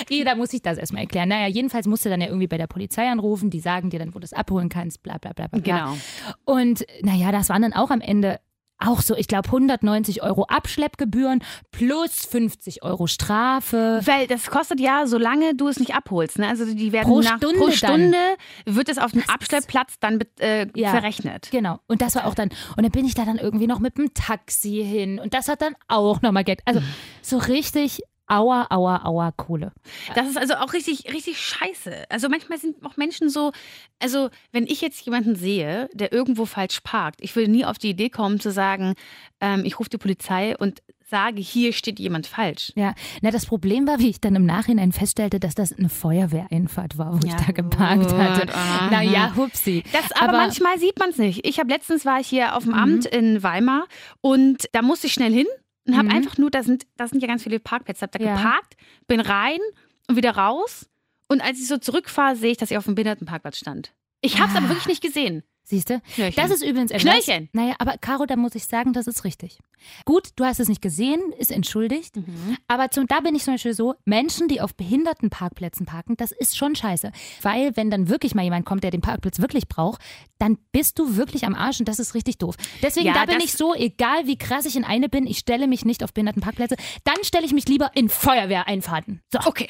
Jeder 0.10 0.36
muss 0.36 0.52
sich 0.52 0.62
das 0.62 0.78
erstmal 0.78 1.04
erklären. 1.04 1.30
Naja, 1.30 1.48
jedenfalls 1.48 1.88
musste 1.88 2.10
dann 2.10 2.22
ja 2.22 2.28
irgendwie 2.28 2.48
bei 2.48 2.58
der 2.58 2.68
Polizei 2.68 3.10
anrufen, 3.10 3.50
die 3.50 3.60
sagen 3.60 3.90
dir 3.90 4.00
dann, 4.00 4.16
wo 4.16 4.20
du 4.20 4.26
es 4.26 4.34
abholen 4.34 4.70
kannst, 4.70 5.04
bla 5.04 5.18
bla 5.18 5.34
bla 5.34 5.48
bla. 5.48 5.60
bla. 5.60 5.78
Genau. 5.78 5.98
Und 6.46 6.86
naja, 7.02 7.32
das 7.32 7.50
waren 7.50 7.62
dann 7.62 7.74
auch 7.74 7.92
am 7.92 8.02
Ende 8.02 8.40
auch 8.78 9.02
so, 9.02 9.16
ich 9.16 9.28
glaube, 9.28 9.48
190 9.48 10.22
Euro 10.24 10.44
Abschleppgebühren 10.44 11.44
plus 11.72 12.26
50 12.26 12.84
Euro 12.84 13.08
Strafe. 13.08 14.02
Weil 14.04 14.28
das 14.28 14.48
kostet 14.50 14.80
ja, 14.80 15.08
solange 15.08 15.56
du 15.56 15.68
es 15.68 15.80
nicht 15.80 15.96
abholst. 15.96 16.40
Ne? 16.40 16.48
Also 16.48 16.66
die 16.66 16.92
werden 16.92 17.08
Pro 17.08 17.22
nach, 17.22 17.38
Stunde 17.38 17.58
pro 17.60 17.66
dann. 17.68 17.74
Stunde 17.76 18.18
wird 18.66 18.90
es 18.90 18.98
auf 18.98 19.12
dem 19.12 19.22
Das 19.22 19.30
Abschleppplatz 19.30 19.96
dann 20.00 20.20
äh, 20.40 20.68
Ja. 20.76 20.92
verrechnet. 20.92 21.50
Genau. 21.52 21.80
Und 21.88 22.02
das 22.02 22.16
war 22.16 22.26
auch 22.28 22.36
dann, 22.36 22.50
und 22.76 22.84
dann 22.84 22.92
bin 22.92 23.06
ich 23.06 23.14
da 23.16 23.26
dann 23.26 23.38
irgendwie 23.38 23.68
noch 23.68 23.80
mit 23.80 23.98
dem 23.98 24.14
Taxi 24.14 24.84
hin. 24.86 25.20
Und 25.20 25.34
das 25.34 25.48
hat 25.48 25.62
dann 25.62 25.76
auch 25.88 26.22
nochmal 26.22 26.44
Geld. 26.44 26.62
Also 26.66 26.82
so 27.22 27.38
richtig 27.38 28.02
Aua, 28.28 28.66
aua, 28.72 29.04
aua 29.06 29.32
Kohle. 29.32 29.72
Das 30.16 30.28
ist 30.28 30.38
also 30.38 30.56
auch 30.56 30.74
richtig, 30.74 31.14
richtig 31.14 31.40
scheiße. 31.40 32.06
Also 32.10 32.28
manchmal 32.28 32.58
sind 32.58 32.84
auch 32.84 32.98
Menschen 32.98 33.30
so, 33.30 33.52
also 34.00 34.30
wenn 34.52 34.66
ich 34.66 34.82
jetzt 34.82 35.02
jemanden 35.06 35.36
sehe, 35.36 35.90
der 35.94 36.12
irgendwo 36.12 36.46
falsch 36.46 36.80
parkt, 36.82 37.20
ich 37.22 37.36
würde 37.36 37.52
nie 37.52 37.66
auf 37.66 37.78
die 37.78 37.90
Idee 37.90 38.10
kommen 38.10 38.40
zu 38.40 38.52
sagen, 38.52 38.96
ähm, 39.42 39.64
ich 39.64 39.80
rufe 39.80 39.90
die 39.92 39.98
Polizei 40.00 40.58
und 40.58 40.82
sage, 41.08 41.40
hier 41.40 41.72
steht 41.72 42.00
jemand 42.00 42.26
falsch. 42.26 42.74
Ja, 42.76 42.96
na 43.22 43.30
das 43.30 43.46
Problem 43.46 43.86
war, 43.86 44.00
wie 44.00 44.10
ich 44.10 44.20
dann 44.22 44.34
im 44.36 44.46
Nachhinein 44.48 44.92
feststellte, 44.92 45.40
dass 45.40 45.54
das 45.54 45.72
eine 45.72 45.88
Feuerwehreinfahrt 45.90 46.98
war, 46.98 47.14
wo 47.14 47.20
ich 47.20 47.32
Ja, 47.32 47.38
da 47.46 47.52
geparkt 47.52 48.10
gut, 48.10 48.18
hatte. 48.18 48.56
aha. 48.56 48.90
Naja, 48.90 49.34
hupsi. 49.36 49.84
Das, 49.94 50.12
aber, 50.14 50.32
manchmal 50.34 50.80
sieht 50.80 50.98
man 50.98 51.12
es 51.12 51.20
nicht. 51.20 51.46
Ich 51.48 51.60
habe 51.60 51.70
letztens 51.70 52.06
war 52.06 52.20
ich 52.20 52.28
hier 52.28 52.56
auf 52.56 52.64
dem 52.64 52.74
Amt 52.74 53.06
in 53.06 53.44
Weimar 53.44 53.86
und 54.22 54.68
da 54.72 54.82
musste 54.82 55.06
ich 55.06 55.14
schnell 55.14 55.32
hin 55.32 55.46
und 55.88 55.96
habe 55.98 56.08
Mhm. 56.10 56.16
einfach 56.16 56.38
nur, 56.38 56.50
da 56.52 56.64
sind, 56.64 56.86
da 56.98 57.08
sind 57.08 57.22
ja 57.22 57.28
ganz 57.28 57.44
viele 57.44 57.60
Parkplätze, 57.60 58.02
habe 58.04 58.18
da 58.18 58.24
Ja. 58.24 58.36
geparkt, 58.36 58.76
bin 59.08 59.20
rein 59.20 59.60
und 60.08 60.16
wieder 60.16 60.32
raus. 60.36 60.90
Und 61.28 61.42
als 61.42 61.60
ich 61.60 61.68
so 61.68 61.78
zurückfahre, 61.78 62.36
sehe 62.36 62.52
ich, 62.52 62.58
dass 62.58 62.72
ich 62.72 62.78
auf 62.78 62.86
dem 62.86 62.96
Behindertenparkplatz 62.96 63.58
stand. 63.58 63.94
Ich 64.22 64.40
habe 64.40 64.52
es 64.52 64.56
aber 64.58 64.66
Ah. 64.66 64.70
wirklich 64.70 64.88
nicht 64.88 65.02
gesehen. 65.04 65.44
Siehst 65.68 65.90
du? 65.90 66.00
Das 66.36 66.52
ist 66.52 66.64
übrigens 66.64 66.92
etwas. 66.92 67.26
Knöllchen. 67.26 67.50
Naja, 67.52 67.74
aber 67.80 67.98
Caro, 67.98 68.28
da 68.28 68.36
muss 68.36 68.54
ich 68.54 68.66
sagen, 68.66 68.94
das 68.94 69.08
ist 69.08 69.24
richtig. 69.24 69.58
Gut, 70.06 70.30
du 70.36 70.46
hast 70.46 70.60
es 70.60 70.70
nicht 70.70 70.82
gesehen, 70.82 71.20
ist 71.40 71.52
entschuldigt. 71.52 72.16
Mhm. 72.18 72.58
Aber 72.68 72.92
zum, 72.92 73.08
da 73.08 73.20
bin 73.22 73.34
ich 73.34 73.44
zum 73.44 73.56
Beispiel 73.56 73.74
so, 73.74 73.96
Menschen, 74.06 74.48
die 74.48 74.62
auf 74.62 74.76
Behindertenparkplätzen 74.76 75.88
parken, 75.88 76.18
das 76.18 76.32
ist 76.32 76.56
schon 76.56 76.76
scheiße. 76.76 77.12
Weil, 77.42 77.76
wenn 77.76 77.90
dann 77.90 78.10
wirklich 78.10 78.36
mal 78.36 78.44
jemand 78.44 78.66
kommt, 78.66 78.84
der 78.84 78.92
den 78.92 79.02
Parkplatz 79.02 79.40
wirklich 79.40 79.68
braucht, 79.68 80.02
dann 80.38 80.60
bist 80.72 81.00
du 81.00 81.18
wirklich 81.18 81.46
am 81.46 81.56
Arsch 81.56 81.80
und 81.80 81.88
das 81.88 81.98
ist 81.98 82.14
richtig 82.14 82.38
doof. 82.38 82.56
Deswegen, 82.84 83.08
Ja, 83.08 83.14
da 83.14 83.26
bin 83.26 83.40
ich 83.40 83.54
so, 83.54 83.74
egal 83.74 84.28
wie 84.28 84.38
krass 84.38 84.66
ich 84.66 84.76
in 84.76 84.84
eine 84.84 85.10
bin, 85.10 85.26
ich 85.26 85.40
stelle 85.40 85.68
mich 85.68 85.84
nicht 85.84 86.04
auf 86.04 86.14
Behindertenparkplätze. 86.14 86.76
Dann 87.04 87.24
stelle 87.24 87.46
ich 87.46 87.54
mich 87.54 87.68
lieber 87.68 87.90
in 87.96 88.10
Feuerwehreinfahrten. 88.10 89.22
So. 89.32 89.40
Okay. 89.46 89.70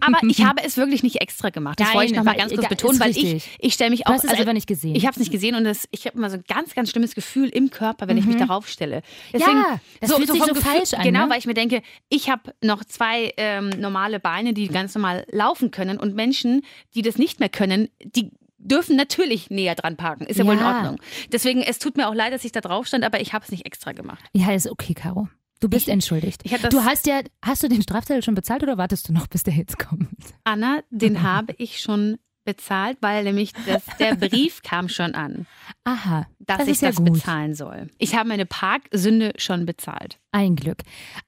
Aber 0.00 0.18
ich 0.28 0.44
habe 0.44 0.62
es 0.64 0.76
wirklich 0.76 1.02
nicht 1.02 1.20
extra 1.20 1.50
gemacht. 1.50 1.78
Das 1.80 1.88
Nein, 1.88 1.96
wollte 1.96 2.10
ich 2.12 2.16
noch 2.16 2.24
mal 2.24 2.32
weil- 2.32 2.38
ganz 2.38 2.52
kurz 2.54 2.68
betonen, 2.68 3.00
weil 3.00 3.10
ich, 3.10 3.48
ich 3.58 3.74
stelle 3.74 3.90
mich 3.90 4.00
Du 4.00 4.06
auch. 4.10 4.14
hast 4.14 4.24
es 4.24 4.30
also, 4.30 4.52
nicht 4.52 4.66
gesehen. 4.66 4.94
Ich 4.94 5.04
habe 5.06 5.12
es 5.12 5.18
nicht 5.18 5.30
gesehen 5.32 5.54
und 5.54 5.64
das, 5.64 5.88
ich 5.90 6.06
habe 6.06 6.16
immer 6.18 6.30
so 6.30 6.36
ein 6.36 6.44
ganz, 6.48 6.74
ganz 6.74 6.90
schlimmes 6.90 7.14
Gefühl 7.14 7.48
im 7.48 7.70
Körper, 7.70 8.08
wenn 8.08 8.16
ich 8.18 8.24
mich 8.26 8.36
darauf 8.36 8.68
stelle. 8.68 9.02
Deswegen, 9.32 9.52
Mhm. 9.58 9.64
Ja, 9.64 9.80
das 10.00 10.12
fühlt 10.14 10.28
sich 10.30 10.38
vom 10.38 10.48
so 10.48 10.54
Gefühl- 10.54 10.72
falsch 10.72 10.94
an, 10.94 11.02
Genau, 11.02 11.24
ne? 11.24 11.30
weil 11.30 11.38
ich 11.38 11.46
mir 11.46 11.54
denke, 11.54 11.82
ich 12.08 12.30
habe 12.30 12.54
noch 12.62 12.84
zwei 12.84 13.32
ähm, 13.36 13.68
normale 13.78 14.20
Beine, 14.20 14.52
die 14.54 14.68
ganz 14.68 14.94
normal 14.94 15.24
laufen 15.30 15.70
können 15.70 15.98
und 15.98 16.14
Menschen, 16.14 16.62
die 16.94 17.02
das 17.02 17.16
nicht 17.18 17.40
mehr 17.40 17.48
können, 17.48 17.88
die 18.02 18.30
dürfen 18.58 18.94
natürlich 18.96 19.50
näher 19.50 19.74
dran 19.74 19.96
parken. 19.96 20.24
Ist 20.26 20.38
ja, 20.38 20.46
wohl 20.46 20.54
in 20.54 20.60
Ja. 20.60 20.76
Ordnung. 20.76 21.00
Deswegen, 21.32 21.62
es 21.62 21.78
tut 21.80 21.96
mir 21.96 22.08
auch 22.08 22.14
leid, 22.14 22.32
dass 22.32 22.44
ich 22.44 22.52
da 22.52 22.60
drauf 22.60 22.86
stand, 22.86 23.04
aber 23.04 23.20
ich 23.20 23.32
habe 23.32 23.44
es 23.44 23.50
nicht 23.50 23.66
extra 23.66 23.90
gemacht. 23.92 24.22
Ja, 24.34 24.52
ist 24.52 24.68
okay, 24.70 24.94
Caro. 24.94 25.28
Du 25.62 25.68
bist 25.68 25.86
Ich- 25.86 25.92
entschuldigt. 25.92 26.42
ich 26.44 26.50
du 26.60 26.84
hast 26.84 27.06
ja, 27.06 27.20
hast 27.40 27.62
du 27.62 27.68
den 27.68 27.80
Strafzettel 27.82 28.22
schon 28.22 28.34
bezahlt 28.34 28.62
oder 28.64 28.76
wartest 28.78 29.08
du 29.08 29.12
noch, 29.12 29.28
bis 29.28 29.44
der 29.44 29.54
jetzt 29.54 29.78
kommt? 29.78 30.08
Anna, 30.44 30.80
den 30.90 31.22
habe 31.22 31.54
ich 31.56 31.78
schon 31.80 32.18
bezahlt, 32.44 32.98
weil 33.00 33.22
nämlich 33.22 33.52
das, 33.66 33.84
der 34.00 34.16
Brief 34.16 34.62
kam 34.62 34.88
schon 34.88 35.14
an, 35.14 35.46
Aha, 35.84 36.26
dass 36.40 36.58
das 36.58 36.66
ich 36.66 36.72
ist 36.72 36.82
ja 36.82 36.88
das 36.88 36.96
gut. 36.96 37.12
bezahlen 37.12 37.54
soll. 37.54 37.88
Ich 37.98 38.16
habe 38.16 38.28
meine 38.28 38.44
Parksünde 38.44 39.32
schon 39.36 39.64
bezahlt. 39.64 40.18
Ein 40.32 40.56
Glück. 40.56 40.78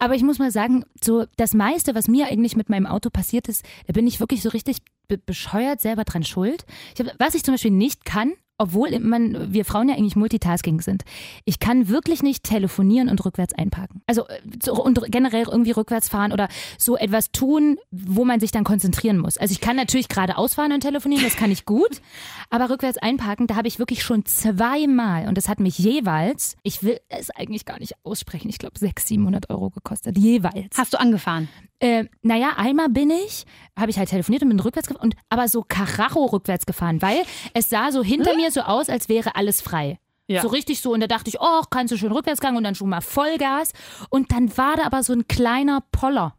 Aber 0.00 0.17
ich 0.17 0.25
muss 0.25 0.41
mal 0.41 0.50
sagen, 0.50 0.85
so 1.00 1.26
das 1.37 1.55
meiste, 1.55 1.95
was 1.95 2.09
mir 2.09 2.26
eigentlich 2.26 2.57
mit 2.57 2.69
meinem 2.69 2.87
Auto 2.87 3.11
passiert 3.11 3.47
ist, 3.47 3.64
da 3.87 3.93
bin 3.93 4.09
ich 4.09 4.19
wirklich 4.19 4.43
so 4.43 4.49
richtig 4.49 4.79
be 5.07 5.17
bescheuert 5.19 5.81
selber 5.81 6.03
dran 6.03 6.25
schuld. 6.25 6.64
Ich 6.99 7.07
hab, 7.07 7.14
was 7.21 7.37
ich 7.37 7.45
zum 7.45 7.55
Beispiel 7.55 7.71
nicht 7.71 8.05
kann, 8.05 8.33
obwohl 8.59 8.99
man, 9.01 9.53
wir 9.53 9.65
Frauen 9.65 9.89
ja 9.89 9.97
eigentlich 9.97 10.17
Multitasking 10.17 10.81
sind. 10.81 11.05
Ich 11.45 11.59
kann 11.59 11.89
wirklich 11.89 12.23
nicht 12.23 12.45
telefonieren 12.45 13.09
und 13.09 13.25
rückwärts 13.25 13.55
einparken. 13.55 14.03
Also 14.07 14.27
äh, 14.29 14.71
und 14.71 15.01
generell 15.09 15.47
irgendwie 15.51 15.73
rückwärts 15.73 16.09
fahren 16.09 16.33
oder 16.33 16.49
so 16.79 16.97
etwas 16.97 17.33
tun, 17.33 17.79
wo 17.91 18.25
man 18.25 18.41
sich 18.41 18.53
dann 18.53 18.65
konzentrieren 18.65 19.19
muss. 19.19 19.39
Also 19.39 19.53
ich 19.53 19.61
kann 19.61 19.77
natürlich 19.77 20.09
geradeaus 20.09 20.55
fahren 20.55 20.73
und 20.73 20.81
telefonieren, 20.81 21.25
das 21.25 21.37
kann 21.37 21.51
ich 21.51 21.65
gut. 21.65 22.01
Aber 22.51 22.71
rückwärts 22.71 22.99
einparken, 22.99 23.47
da 23.47 23.57
habe 23.57 23.69
ich 23.69 23.79
wirklich 23.79 24.03
schon 24.03 24.25
zweimal 24.25 25.27
und 25.27 25.37
das 25.37 25.49
hat 25.49 25.59
mich 25.59 25.79
jeweils, 25.79 26.57
ich 26.63 26.83
will 26.83 27.01
es 27.09 27.31
eigentlich 27.31 27.65
gar 27.65 27.81
nicht 27.81 27.95
aussprechen, 28.05 28.49
ich 28.49 28.59
glaube 28.59 28.79
600, 28.79 29.05
700 29.15 29.51
Euro 29.51 29.71
gekostet. 29.71 30.17
Jeweils. 30.19 30.77
Hast 30.77 30.93
du 30.95 31.01
angefahren? 31.01 31.49
Äh, 31.85 32.09
naja, 32.23 32.55
einmal 32.57 32.88
bin 32.88 33.11
ich, 33.11 33.45
habe 33.79 33.91
ich 33.91 33.99
halt 33.99 34.09
telefoniert 34.09 34.43
und 34.43 34.49
bin 34.49 34.59
rückwärts 34.59 34.88
gefahren, 34.88 35.05
und, 35.05 35.17
aber 35.29 35.49
so 35.49 35.62
Karacho 35.62 36.25
rückwärts 36.25 36.64
gefahren, 36.64 37.03
weil 37.03 37.25
es 37.53 37.69
sah 37.69 37.93
so 37.93 38.03
hinter 38.03 38.35
mir 38.37 38.50
so 38.50 38.62
aus, 38.62 38.88
als 38.88 39.11
wäre 39.11 39.37
alles 39.37 39.61
frei. 39.61 39.99
Ja. 40.26 40.41
So 40.41 40.49
richtig 40.49 40.81
so. 40.81 40.95
Und 40.95 41.00
da 41.00 41.07
dachte 41.07 41.29
ich, 41.29 41.41
oh, 41.41 41.61
kannst 41.69 41.93
du 41.93 41.99
schön 41.99 42.11
rückwärts 42.11 42.41
gehen 42.41 42.57
und 42.57 42.64
dann 42.64 42.75
schon 42.75 42.88
mal 42.88 43.03
Vollgas. 43.03 43.73
Und 44.09 44.33
dann 44.33 44.57
war 44.57 44.76
da 44.76 44.85
aber 44.85 45.03
so 45.03 45.12
ein 45.12 45.29
kleiner 45.29 45.83
Poller. 45.93 46.35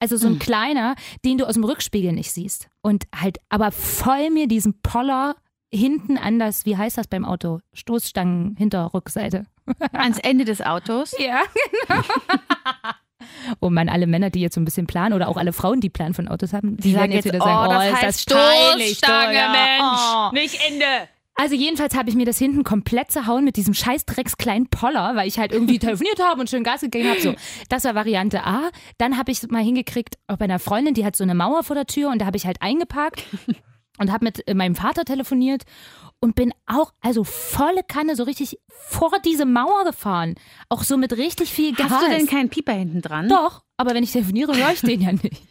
Also 0.00 0.18
so 0.18 0.28
ein 0.28 0.38
kleiner, 0.38 0.94
den 1.24 1.38
du 1.38 1.46
aus 1.46 1.54
dem 1.54 1.64
Rückspiegel 1.64 2.12
nicht 2.12 2.32
siehst. 2.32 2.68
Und 2.82 3.04
halt 3.14 3.38
aber 3.48 3.72
voll 3.72 4.28
mir 4.28 4.48
diesen 4.48 4.82
Poller 4.82 5.34
hinten 5.72 6.18
an 6.18 6.38
das, 6.38 6.66
wie 6.66 6.76
heißt 6.76 6.98
das 6.98 7.06
beim 7.06 7.24
Auto? 7.24 7.60
Stoßstangen 7.72 8.56
hinter 8.56 8.92
Rückseite. 8.92 9.46
Ans 9.92 10.18
Ende 10.18 10.44
des 10.44 10.62
Autos? 10.62 11.14
Ja, 11.18 11.42
genau. 11.88 12.02
Oh 13.60 13.70
man, 13.70 13.88
alle 13.88 14.06
Männer, 14.06 14.30
die 14.30 14.40
jetzt 14.40 14.54
so 14.54 14.60
ein 14.60 14.64
bisschen 14.64 14.86
planen 14.86 15.14
oder 15.14 15.28
auch 15.28 15.36
alle 15.36 15.52
Frauen, 15.52 15.80
die 15.80 15.90
Plan 15.90 16.14
von 16.14 16.28
Autos 16.28 16.52
haben, 16.52 16.76
die, 16.76 16.82
Die 16.82 16.92
sagen 16.92 17.12
jetzt 17.12 17.24
jetzt, 17.24 17.34
wieder 17.34 17.44
oh, 17.44 17.46
sagen, 17.46 17.70
das 17.70 17.82
oh, 17.82 17.86
ist 17.86 18.02
heißt 18.02 18.30
das 18.30 18.36
peinlich, 18.36 18.98
Stoßstange, 18.98 19.32
Steuer. 19.32 19.50
Mensch. 19.50 20.00
Oh. 20.02 20.30
Nicht 20.32 20.70
Ende. 20.70 21.08
Also 21.34 21.54
jedenfalls 21.54 21.94
habe 21.94 22.10
ich 22.10 22.16
mir 22.16 22.26
das 22.26 22.38
hinten 22.38 22.64
komplett 22.64 23.10
zerhauen 23.10 23.44
mit 23.44 23.56
diesem 23.56 23.72
scheißdrecks 23.72 24.36
kleinen 24.36 24.68
Poller, 24.68 25.16
weil 25.16 25.26
ich 25.26 25.38
halt 25.38 25.52
irgendwie 25.52 25.78
telefoniert 25.78 26.20
habe 26.22 26.40
und 26.40 26.50
schön 26.50 26.64
Gas 26.64 26.82
gegeben 26.82 27.08
habe. 27.08 27.20
So, 27.20 27.34
das 27.68 27.84
war 27.84 27.94
Variante 27.94 28.44
A. 28.44 28.68
Dann 28.98 29.16
habe 29.16 29.32
ich 29.32 29.42
mal 29.48 29.62
hingekriegt, 29.62 30.16
auch 30.26 30.36
bei 30.36 30.44
einer 30.44 30.58
Freundin, 30.58 30.94
die 30.94 31.04
hat 31.04 31.16
so 31.16 31.24
eine 31.24 31.34
Mauer 31.34 31.62
vor 31.62 31.76
der 31.76 31.86
Tür 31.86 32.10
und 32.10 32.20
da 32.20 32.26
habe 32.26 32.36
ich 32.36 32.46
halt 32.46 32.60
eingeparkt 32.60 33.24
und 34.00 34.10
habe 34.10 34.24
mit 34.24 34.48
äh, 34.48 34.54
meinem 34.54 34.74
Vater 34.74 35.04
telefoniert 35.04 35.62
und 36.20 36.34
bin 36.34 36.52
auch, 36.66 36.92
also 37.00 37.22
volle 37.22 37.82
Kanne, 37.84 38.16
so 38.16 38.24
richtig 38.24 38.58
vor 38.68 39.12
diese 39.24 39.44
Mauer 39.44 39.84
gefahren. 39.84 40.34
Auch 40.68 40.82
so 40.82 40.96
mit 40.96 41.12
richtig 41.12 41.50
viel 41.50 41.74
Gas. 41.74 41.90
Hast 41.90 42.06
du 42.06 42.10
denn 42.10 42.26
keinen 42.26 42.48
Pieper 42.48 42.72
hinten 42.72 43.02
dran? 43.02 43.28
Doch, 43.28 43.62
aber 43.76 43.94
wenn 43.94 44.02
ich 44.02 44.12
telefoniere, 44.12 44.56
höre 44.56 44.72
ich 44.72 44.80
den 44.80 45.00
ja 45.00 45.12
nicht. 45.12 45.42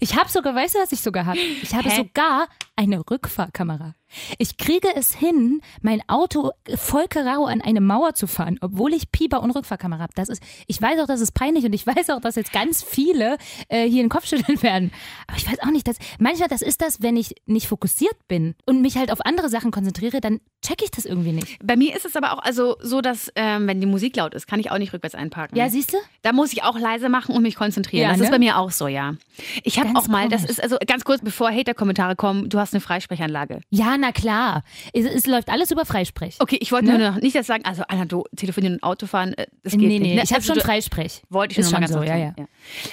Ich 0.00 0.16
habe 0.16 0.30
sogar, 0.30 0.54
weißt 0.54 0.76
du, 0.76 0.78
was 0.78 0.92
ich 0.92 1.00
sogar 1.00 1.26
habe? 1.26 1.38
Ich 1.38 1.74
habe 1.74 1.90
Hä? 1.90 1.96
sogar 1.96 2.48
eine 2.76 2.98
Rückfahrkamera. 3.10 3.94
Ich 4.38 4.56
kriege 4.56 4.88
es 4.94 5.14
hin, 5.14 5.60
mein 5.82 6.00
Auto 6.08 6.52
voll 6.76 7.06
Karo 7.08 7.44
an 7.44 7.60
eine 7.60 7.80
Mauer 7.80 8.14
zu 8.14 8.26
fahren, 8.26 8.58
obwohl 8.60 8.94
ich 8.94 9.10
Pieper 9.10 9.42
und 9.42 9.50
Rückfahrkamera 9.50 10.00
habe. 10.00 10.12
Das 10.14 10.28
ist, 10.28 10.42
ich 10.66 10.80
weiß 10.80 11.00
auch, 11.00 11.06
das 11.06 11.20
ist 11.20 11.32
peinlich 11.32 11.64
und 11.64 11.72
ich 11.72 11.86
weiß 11.86 12.10
auch, 12.10 12.20
dass 12.20 12.36
jetzt 12.36 12.52
ganz 12.52 12.82
viele 12.82 13.36
äh, 13.68 13.88
hier 13.88 14.02
den 14.02 14.08
Kopf 14.08 14.26
schütteln 14.26 14.62
werden. 14.62 14.92
Aber 15.26 15.36
ich 15.36 15.50
weiß 15.50 15.60
auch 15.60 15.70
nicht, 15.70 15.86
dass 15.88 15.96
manchmal 16.18 16.48
das 16.48 16.62
ist 16.62 16.82
das, 16.82 17.02
wenn 17.02 17.16
ich 17.16 17.34
nicht 17.46 17.68
fokussiert 17.68 18.16
bin 18.28 18.54
und 18.64 18.82
mich 18.82 18.96
halt 18.96 19.10
auf 19.10 19.24
andere 19.24 19.48
Sachen 19.48 19.70
konzentriere, 19.70 20.20
dann 20.20 20.40
check 20.62 20.82
ich 20.82 20.90
das 20.90 21.04
irgendwie 21.04 21.32
nicht. 21.32 21.58
Bei 21.62 21.76
mir 21.76 21.94
ist 21.94 22.04
es 22.04 22.16
aber 22.16 22.32
auch 22.32 22.42
also 22.42 22.76
so, 22.80 23.00
dass 23.00 23.30
ähm, 23.34 23.66
wenn 23.66 23.80
die 23.80 23.86
Musik 23.86 24.16
laut 24.16 24.34
ist, 24.34 24.46
kann 24.46 24.60
ich 24.60 24.70
auch 24.70 24.78
nicht 24.78 24.92
rückwärts 24.92 25.14
einparken. 25.14 25.56
Ja, 25.56 25.68
siehst 25.68 25.92
du? 25.92 25.98
Da 26.22 26.32
muss 26.32 26.52
ich 26.52 26.62
auch 26.62 26.78
leise 26.78 27.08
machen 27.08 27.34
und 27.34 27.42
mich 27.42 27.56
konzentrieren. 27.56 28.02
Ja, 28.04 28.10
das 28.10 28.18
ne? 28.18 28.24
ist 28.24 28.30
bei 28.30 28.38
mir 28.38 28.58
auch 28.58 28.70
so, 28.70 28.88
ja. 28.88 29.14
Ich 29.62 29.78
habe 29.78 29.90
auch 29.94 30.08
mal, 30.08 30.28
das 30.28 30.42
komisch. 30.42 30.58
ist 30.58 30.62
also 30.62 30.76
ganz 30.86 31.04
kurz, 31.04 31.20
bevor 31.22 31.50
Hater-Kommentare 31.50 32.16
kommen, 32.16 32.48
du 32.48 32.58
hast 32.58 32.74
eine 32.74 32.80
Freisprechanlage. 32.80 33.60
Ja, 33.70 33.95
na 33.98 34.12
klar. 34.12 34.62
Es, 34.92 35.04
es 35.06 35.26
läuft 35.26 35.48
alles 35.48 35.70
über 35.70 35.84
Freisprech. 35.84 36.36
Okay, 36.38 36.58
ich 36.60 36.72
wollte 36.72 36.86
Ne? 36.86 36.98
nur 36.98 37.10
noch 37.12 37.20
nicht 37.20 37.34
das 37.36 37.46
sagen, 37.46 37.64
also 37.64 37.82
Anna, 37.88 38.04
du 38.04 38.24
telefonieren 38.36 38.74
und 38.76 38.82
Auto 38.82 39.06
fahren, 39.06 39.34
äh, 39.34 39.46
das 39.62 39.72
geht 39.72 39.80
nee, 39.82 39.98
nicht. 39.98 40.02
nee, 40.02 40.14
ne? 40.16 40.22
ich 40.22 40.30
habe 40.30 40.36
Also 40.40 40.54
schon 40.54 40.62
Freisprech. 40.62 41.22
Wollte 41.30 41.52
ich 41.52 41.58
Ist 41.58 41.66
nur 41.66 41.72
mal 41.72 41.80
ganz 41.80 41.92
so, 41.92 41.98
kurz 41.98 42.08
ja, 42.10 42.18
sagen. 42.18 42.48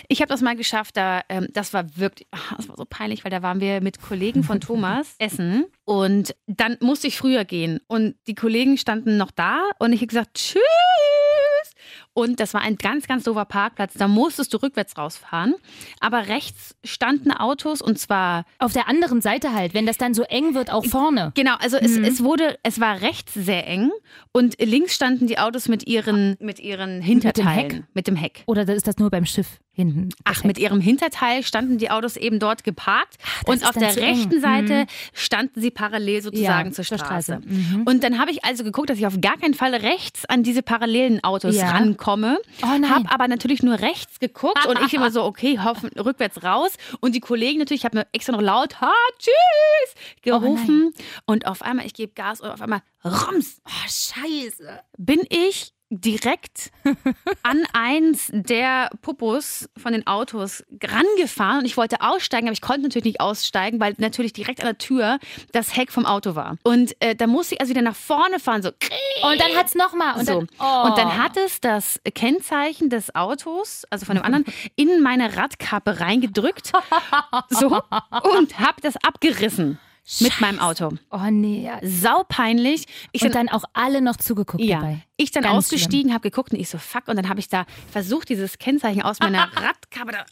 Ich 0.07 0.21
habe 0.21 0.29
das 0.29 0.41
mal 0.41 0.55
geschafft, 0.55 0.97
da, 0.97 1.21
ähm, 1.29 1.47
das 1.53 1.73
war 1.73 1.97
wirklich, 1.97 2.27
ach, 2.31 2.55
das 2.57 2.69
war 2.69 2.77
so 2.77 2.85
peinlich, 2.89 3.23
weil 3.23 3.31
da 3.31 3.41
waren 3.41 3.59
wir 3.59 3.81
mit 3.81 4.01
Kollegen 4.01 4.43
von 4.43 4.59
Thomas 4.61 5.15
essen 5.19 5.65
und 5.85 6.35
dann 6.47 6.77
musste 6.81 7.07
ich 7.07 7.17
früher 7.17 7.45
gehen 7.45 7.79
und 7.87 8.15
die 8.27 8.35
Kollegen 8.35 8.77
standen 8.77 9.17
noch 9.17 9.31
da 9.31 9.59
und 9.79 9.93
ich 9.93 9.99
habe 9.99 10.07
gesagt, 10.07 10.35
tschüss. 10.35 10.59
Und 12.13 12.39
das 12.39 12.53
war 12.53 12.61
ein 12.61 12.77
ganz, 12.77 13.07
ganz 13.07 13.23
doofer 13.23 13.45
Parkplatz. 13.45 13.93
Da 13.95 14.07
musstest 14.07 14.53
du 14.53 14.57
rückwärts 14.57 14.97
rausfahren. 14.97 15.55
Aber 15.99 16.27
rechts 16.27 16.75
standen 16.83 17.31
Autos 17.31 17.81
und 17.81 17.97
zwar 17.97 18.45
Auf 18.59 18.73
der 18.73 18.87
anderen 18.87 19.21
Seite 19.21 19.53
halt, 19.53 19.73
wenn 19.73 19.85
das 19.85 19.97
dann 19.97 20.13
so 20.13 20.23
eng 20.23 20.53
wird, 20.53 20.71
auch 20.71 20.85
vorne. 20.85 21.31
Genau, 21.35 21.55
also 21.59 21.77
es, 21.77 21.97
es 21.97 22.23
wurde, 22.23 22.57
es 22.63 22.79
war 22.79 23.01
rechts 23.01 23.33
sehr 23.33 23.67
eng 23.67 23.91
und 24.31 24.61
links 24.61 24.93
standen 24.93 25.27
die 25.27 25.39
Autos 25.39 25.67
mit 25.67 25.87
ihren, 25.87 26.35
mit 26.39 26.59
ihren 26.59 27.01
Hinterteilen. 27.01 27.71
Heck? 27.71 27.83
Mit 27.93 28.07
dem 28.07 28.15
Heck. 28.15 28.43
Oder 28.45 28.67
ist 28.67 28.87
das 28.87 28.97
nur 28.97 29.09
beim 29.09 29.25
Schiff 29.25 29.59
hinten? 29.73 30.09
das 30.09 30.17
Ach, 30.23 30.43
mit 30.43 30.57
ihrem 30.57 30.79
Hinterteil 30.79 31.43
standen 31.43 31.77
die 31.77 31.89
Autos 31.91 32.15
eben 32.15 32.39
dort 32.39 32.63
geparkt 32.63 33.17
das 33.45 33.55
und 33.61 33.67
auf 33.67 33.75
der 33.75 33.89
zu 33.89 33.99
eng. 34.01 34.15
rechten 34.15 34.39
Seite 34.41 34.85
standen 35.13 35.59
sie 35.61 35.71
parallel 35.71 36.21
sozusagen 36.21 36.69
Ja, 36.69 36.73
zur 36.75 36.85
zur 36.85 36.97
Straße. 36.99 37.39
Straße. 37.41 37.41
Mhm. 37.45 37.83
Und 37.85 38.03
dann 38.03 38.19
habe 38.19 38.31
ich 38.31 38.45
also 38.45 38.63
geguckt, 38.63 38.89
dass 38.89 38.97
ich 38.99 39.05
auf 39.07 39.19
gar 39.19 39.37
keinen 39.37 39.53
Fall 39.53 39.73
rechts 39.75 40.25
an 40.25 40.43
diese 40.43 40.61
parallelen 40.63 41.23
Autos 41.23 41.55
Ja. 41.55 41.71
rankomme. 41.71 42.37
Oh 42.61 42.67
nein. 42.67 42.89
Habe 42.89 43.11
aber 43.11 43.27
natürlich 43.27 43.63
nur 43.63 43.79
rechts 43.79 44.19
geguckt 44.19 44.65
und 44.67 44.79
ich 44.85 44.93
immer 44.93 45.11
so, 45.11 45.23
okay, 45.23 45.59
hoffen, 45.59 45.89
rückwärts 45.97 46.43
raus. 46.43 46.73
Und 46.99 47.15
die 47.15 47.19
Kollegen 47.19 47.59
natürlich, 47.59 47.81
ich 47.81 47.85
habe 47.85 47.97
mir 47.99 48.07
extra 48.13 48.31
noch 48.33 48.41
laut, 48.41 48.79
ha, 48.81 48.91
tschüss, 49.17 49.95
gerufen. 50.21 50.93
und 51.25 51.47
auf 51.47 51.61
einmal, 51.61 51.85
ich 51.85 51.93
gebe 51.93 52.13
Gas 52.13 52.41
und 52.41 52.49
auf 52.49 52.61
einmal, 52.61 52.81
rums, 53.03 53.61
Oh, 53.65 53.69
scheiße. 53.87 54.79
bin 54.97 55.21
ich 55.29 55.73
direkt 56.01 56.71
an 57.43 57.63
eins 57.73 58.29
der 58.31 58.89
Popos 59.01 59.69
von 59.77 59.93
den 59.93 60.07
Autos 60.07 60.63
rangefahren 60.83 61.59
und 61.59 61.65
ich 61.65 61.77
wollte 61.77 62.01
aussteigen, 62.01 62.47
aber 62.47 62.53
ich 62.53 62.61
konnte 62.61 62.81
natürlich 62.83 63.05
nicht 63.05 63.21
aussteigen, 63.21 63.79
weil 63.79 63.95
natürlich 63.97 64.33
direkt 64.33 64.59
an 64.61 64.67
der 64.67 64.77
Tür 64.77 65.19
das 65.51 65.75
Heck 65.75 65.91
vom 65.91 66.05
Auto 66.05 66.35
war. 66.35 66.57
Und 66.63 66.95
äh, 66.99 67.15
da 67.15 67.27
musste 67.27 67.55
ich 67.55 67.61
also 67.61 67.71
wieder 67.71 67.81
nach 67.81 67.95
vorne 67.95 68.39
fahren, 68.39 68.61
so. 68.61 68.69
Und 68.69 69.39
dann 69.39 69.55
hat's 69.55 69.75
nochmal. 69.75 70.19
Und, 70.19 70.25
so. 70.25 70.33
dann, 70.33 70.47
oh. 70.59 70.87
und 70.87 70.97
dann 70.97 71.17
hat 71.17 71.37
es 71.37 71.61
das 71.61 71.99
Kennzeichen 72.15 72.89
des 72.89 73.15
Autos, 73.15 73.85
also 73.89 74.05
von 74.05 74.15
dem 74.15 74.23
anderen, 74.23 74.45
in 74.75 75.01
meine 75.01 75.35
Radkappe 75.37 75.99
reingedrückt. 75.99 76.71
So. 77.49 77.81
Und 78.37 78.59
habe 78.59 78.81
das 78.81 78.95
abgerissen 78.97 79.77
mit 80.19 80.41
meinem 80.41 80.59
Auto. 80.59 80.91
Oh 81.11 81.29
nee. 81.29 81.63
Ja. 81.65 81.79
Sau 81.81 82.23
peinlich. 82.27 82.85
Ich 83.11 83.21
Und 83.23 83.35
dann 83.35 83.49
auch 83.49 83.63
alle 83.73 84.01
noch 84.01 84.17
zugeguckt 84.17 84.63
ja, 84.63 84.79
dabei. 84.79 85.01
ich 85.15 85.31
dann 85.31 85.43
Ganz 85.43 85.55
ausgestiegen, 85.55 86.13
habe 86.13 86.21
geguckt 86.29 86.51
und 86.51 86.59
ich 86.59 86.69
so, 86.69 86.77
fuck. 86.77 87.07
Und 87.07 87.15
dann 87.15 87.29
habe 87.29 87.39
ich 87.39 87.47
da 87.47 87.65
versucht, 87.91 88.29
dieses 88.29 88.57
Kennzeichen 88.57 89.01
aus 89.01 89.19
meiner 89.19 89.43
Radkappe 89.55 90.11
da. 90.11 90.25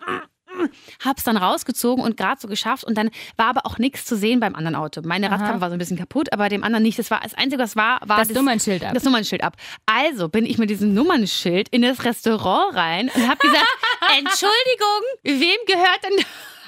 Hab's 1.03 1.23
dann 1.23 1.37
rausgezogen 1.37 2.03
und 2.03 2.17
gerade 2.17 2.39
so 2.39 2.47
geschafft 2.49 2.83
und 2.83 2.95
dann 2.97 3.09
war 3.37 3.47
aber 3.47 3.65
auch 3.65 3.77
nichts 3.77 4.03
zu 4.05 4.17
sehen 4.17 4.41
beim 4.41 4.53
anderen 4.53 4.75
Auto. 4.75 5.01
Meine 5.03 5.31
Radkappe 5.31 5.61
war 5.61 5.69
so 5.69 5.73
ein 5.73 5.79
bisschen 5.79 5.97
kaputt, 5.97 6.33
aber 6.33 6.49
dem 6.49 6.63
anderen 6.63 6.83
nicht. 6.83 6.99
Das 6.99 7.09
war 7.09 7.21
das 7.23 7.33
Einzige, 7.33 7.63
was 7.63 7.77
war, 7.77 8.01
war 8.05 8.17
Das 8.17 8.29
Nummernschild 8.29 8.83
ab. 8.83 8.93
Das 8.93 9.03
Nummernschild 9.03 9.43
ab. 9.43 9.55
Also 9.85 10.27
bin 10.27 10.45
ich 10.45 10.57
mit 10.57 10.69
diesem 10.69 10.93
Nummernschild 10.93 11.69
in 11.69 11.81
das 11.81 12.03
Restaurant 12.03 12.75
rein 12.75 13.09
und 13.13 13.27
habe 13.27 13.37
gesagt, 13.37 13.65
Entschuldigung, 14.17 15.01
wem 15.23 15.57
gehört 15.65 16.03
denn 16.03 16.25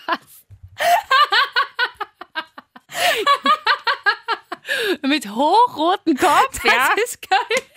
das? 0.08 0.18
mit 5.02 5.30
hochrotem 5.30 6.18
Kopf, 6.18 6.64
ja. 6.64 6.94
ist 7.04 7.28
geil. 7.30 7.73